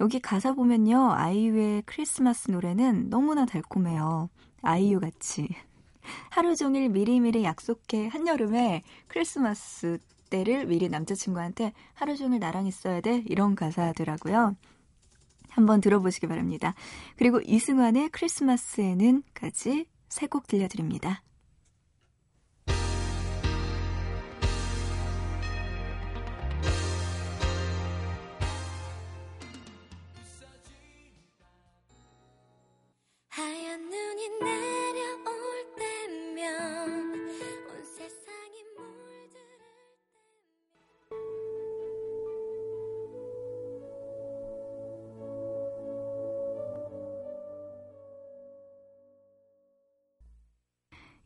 여기 0.00 0.18
가사 0.18 0.54
보면요. 0.54 1.12
아이유의 1.12 1.82
크리스마스 1.84 2.50
노래는 2.50 3.10
너무나 3.10 3.44
달콤해요. 3.44 4.30
아이유 4.62 4.98
같이. 4.98 5.48
하루 6.30 6.54
종일 6.56 6.88
미리미리 6.88 7.44
약속해 7.44 8.08
한여름에 8.08 8.82
크리스마스 9.08 9.98
때를 10.30 10.66
미리 10.66 10.88
남자친구한테 10.88 11.72
하루 11.94 12.16
종일 12.16 12.40
나랑 12.40 12.66
있어야 12.66 13.00
돼 13.00 13.22
이런 13.26 13.54
가사더라고요. 13.54 14.56
한번 15.48 15.80
들어보시기 15.80 16.26
바랍니다. 16.26 16.74
그리고 17.16 17.40
이승환의 17.44 18.08
크리스마스에는까지 18.10 19.86
세 20.08 20.26
곡 20.26 20.46
들려드립니다. 20.46 21.22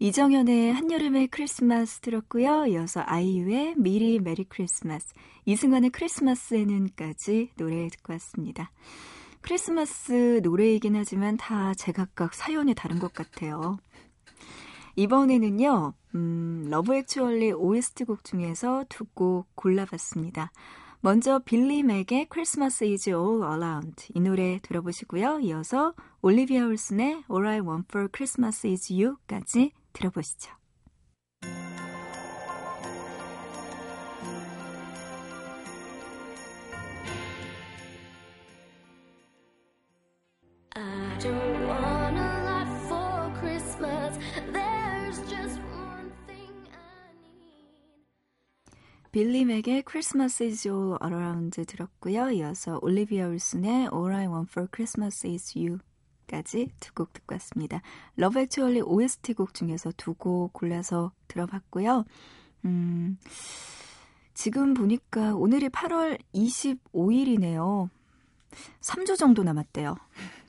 이정현의 0.01 0.75
한여름의 0.75 1.27
크리스마스 1.27 1.99
들었고요. 1.99 2.67
이어서 2.67 3.03
아이유의 3.05 3.75
미리 3.79 4.21
메리 4.21 4.45
크리스마스, 4.45 5.13
이승환의 5.45 5.91
크리스마스에는까지 5.91 7.51
노래 7.57 7.89
듣고 7.89 8.13
왔습니다. 8.13 8.71
크리스마스 9.41 10.41
노래이긴 10.45 10.95
하지만 10.95 11.37
다 11.37 11.75
제각각 11.75 12.35
사연이 12.35 12.75
다른 12.75 13.01
것 13.01 13.13
같아요. 13.13 13.79
이번에는요, 14.95 15.95
음, 16.15 16.67
Love 16.71 16.95
Actually 16.95 17.53
OST 17.53 18.05
곡 18.05 18.23
중에서 18.23 18.85
두 18.89 19.05
곡 19.15 19.49
골라봤습니다. 19.57 20.53
먼저 21.01 21.41
빌리 21.41 21.83
맥의 21.83 22.29
Christmas 22.33 22.85
is 22.85 23.09
all 23.09 23.43
around 23.43 24.07
이 24.15 24.21
노래 24.21 24.61
들어보시고요. 24.63 25.41
이어서 25.41 25.95
올리비아 26.23 26.65
홀슨의 26.67 27.25
All 27.31 27.47
I 27.47 27.61
want 27.61 27.87
for 27.89 28.09
Christmas 28.13 28.65
is 28.67 28.93
you까지 28.93 29.73
들어보시죠. 29.99 30.53
빌리 49.11 49.45
맥의 49.45 49.83
Christmas 49.89 50.43
is 50.43 50.69
all 50.69 50.97
around 51.03 51.65
들었고요. 51.65 52.31
이어서 52.31 52.79
올리비아 52.83 53.27
울슨의 53.27 53.89
All 53.93 54.15
I 54.15 54.29
want 54.29 54.51
for 54.51 54.69
Christmas 54.71 55.27
is 55.27 55.59
you 55.59 55.81
까지 56.29 56.69
두 56.81 56.93
곡 56.95 57.13
듣고 57.13 57.35
왔습니다. 57.35 57.81
Love 58.17 58.39
Actually 58.41 58.81
OST 58.83 59.35
곡 59.35 59.55
중에서 59.55 59.93
두 59.97 60.15
곡 60.15 60.53
골라서 60.53 61.13
들어봤고요. 61.29 62.05
음, 62.65 63.19
지금 64.35 64.75
보니까 64.75 65.35
오늘이 65.35 65.69
8월 65.69 66.19
25일이네요. 66.35 67.89
3주 68.81 69.17
정도 69.17 69.43
남았대요. 69.43 69.97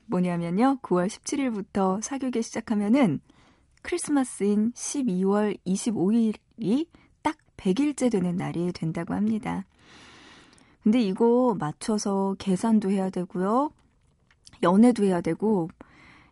뭐냐면요. 0.08 0.80
9월 0.82 1.08
17일부터 1.08 2.02
사귀기 2.02 2.42
시작하면은 2.42 3.20
크리스마스인 3.82 4.72
12월 4.74 5.58
25일이 5.66 6.88
딱 7.22 7.38
100일째 7.58 8.12
되는 8.12 8.36
날이 8.36 8.72
된다고 8.74 9.14
합니다. 9.14 9.66
근데 10.84 11.00
이거 11.02 11.56
맞춰서 11.60 12.36
계산도 12.40 12.90
해야 12.92 13.10
되고요. 13.10 13.72
연애도 14.64 15.03
해야 15.03 15.22
되고 15.22 15.70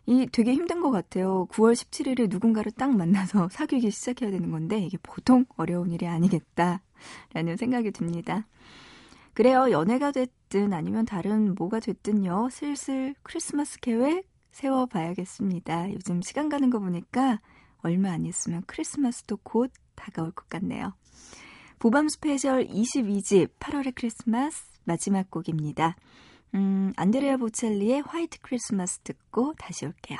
이 0.06 0.26
되게 0.32 0.54
힘든 0.54 0.80
것 0.80 0.90
같아요. 0.90 1.46
9월 1.50 1.74
17일에 1.74 2.30
누군가를 2.30 2.72
딱 2.72 2.96
만나서 2.96 3.48
사귀기 3.52 3.90
시작해야 3.90 4.30
되는 4.30 4.50
건데 4.50 4.78
이게 4.78 4.96
보통 5.02 5.44
어려운 5.56 5.90
일이 5.90 6.06
아니겠다라는 6.06 7.56
생각이 7.58 7.90
듭니다. 7.90 8.46
그래요. 9.34 9.70
연애가 9.70 10.12
됐든 10.12 10.72
아니면 10.72 11.04
다른 11.04 11.54
뭐가 11.54 11.80
됐든요. 11.80 12.48
슬슬 12.50 13.14
크리스마스 13.22 13.78
계획 13.80 14.26
세워봐야겠습니다. 14.50 15.92
요즘 15.92 16.22
시간 16.22 16.48
가는 16.48 16.70
거 16.70 16.78
보니까 16.78 17.40
얼마 17.82 18.10
안 18.10 18.24
있으면 18.24 18.64
크리스마스도 18.66 19.36
곧 19.42 19.70
다가올 19.94 20.32
것 20.32 20.48
같네요. 20.48 20.94
보밤 21.78 22.08
스페셜 22.08 22.66
22집 22.66 23.50
8월의 23.60 23.92
크리스마스 23.94 24.64
마지막 24.84 25.30
곡입니다. 25.30 25.96
음, 26.54 26.92
안드레아 26.96 27.36
보첼리의 27.36 28.02
White 28.02 28.38
Christmas 28.40 29.00
듣고 29.00 29.54
다시 29.58 29.86
올게요. 29.86 30.18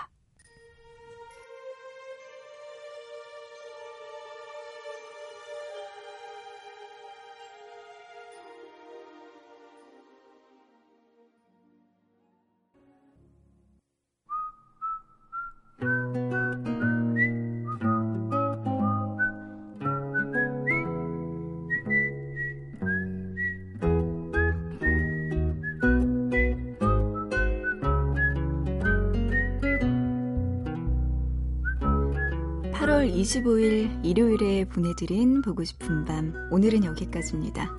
25일 33.28 34.02
일요일에 34.06 34.64
보내드린 34.64 35.42
보고 35.42 35.62
싶은 35.62 36.06
밤. 36.06 36.32
오늘은 36.50 36.84
여기까지입니다. 36.84 37.70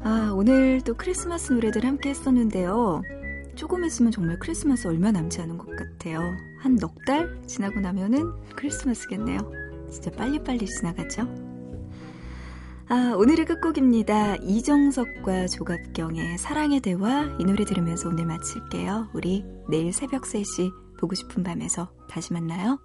아, 0.00 0.32
오늘 0.34 0.80
또 0.80 0.94
크리스마스 0.94 1.52
노래들 1.52 1.84
함께 1.84 2.08
했었는데요. 2.08 3.02
조금 3.56 3.84
있으면 3.84 4.10
정말 4.10 4.38
크리스마스 4.38 4.88
얼마 4.88 5.12
남지 5.12 5.42
않은 5.42 5.58
것 5.58 5.66
같아요. 5.76 6.20
한 6.60 6.76
넉 6.76 6.94
달 7.06 7.42
지나고 7.46 7.78
나면은 7.80 8.32
크리스마스겠네요. 8.56 9.38
진짜 9.90 10.10
빨리빨리 10.12 10.64
지나가죠? 10.64 11.28
아, 12.88 13.14
오늘의 13.18 13.44
끝곡입니다. 13.44 14.36
이정석과 14.36 15.48
조갑경의 15.48 16.38
사랑의 16.38 16.80
대화 16.80 17.36
이 17.38 17.44
노래 17.44 17.66
들으면서 17.66 18.08
오늘 18.08 18.24
마칠게요. 18.24 19.10
우리 19.12 19.44
내일 19.68 19.92
새벽 19.92 20.22
3시 20.22 20.72
보고 20.98 21.14
싶은 21.14 21.42
밤에서 21.42 21.92
다시 22.08 22.32
만나요. 22.32 22.78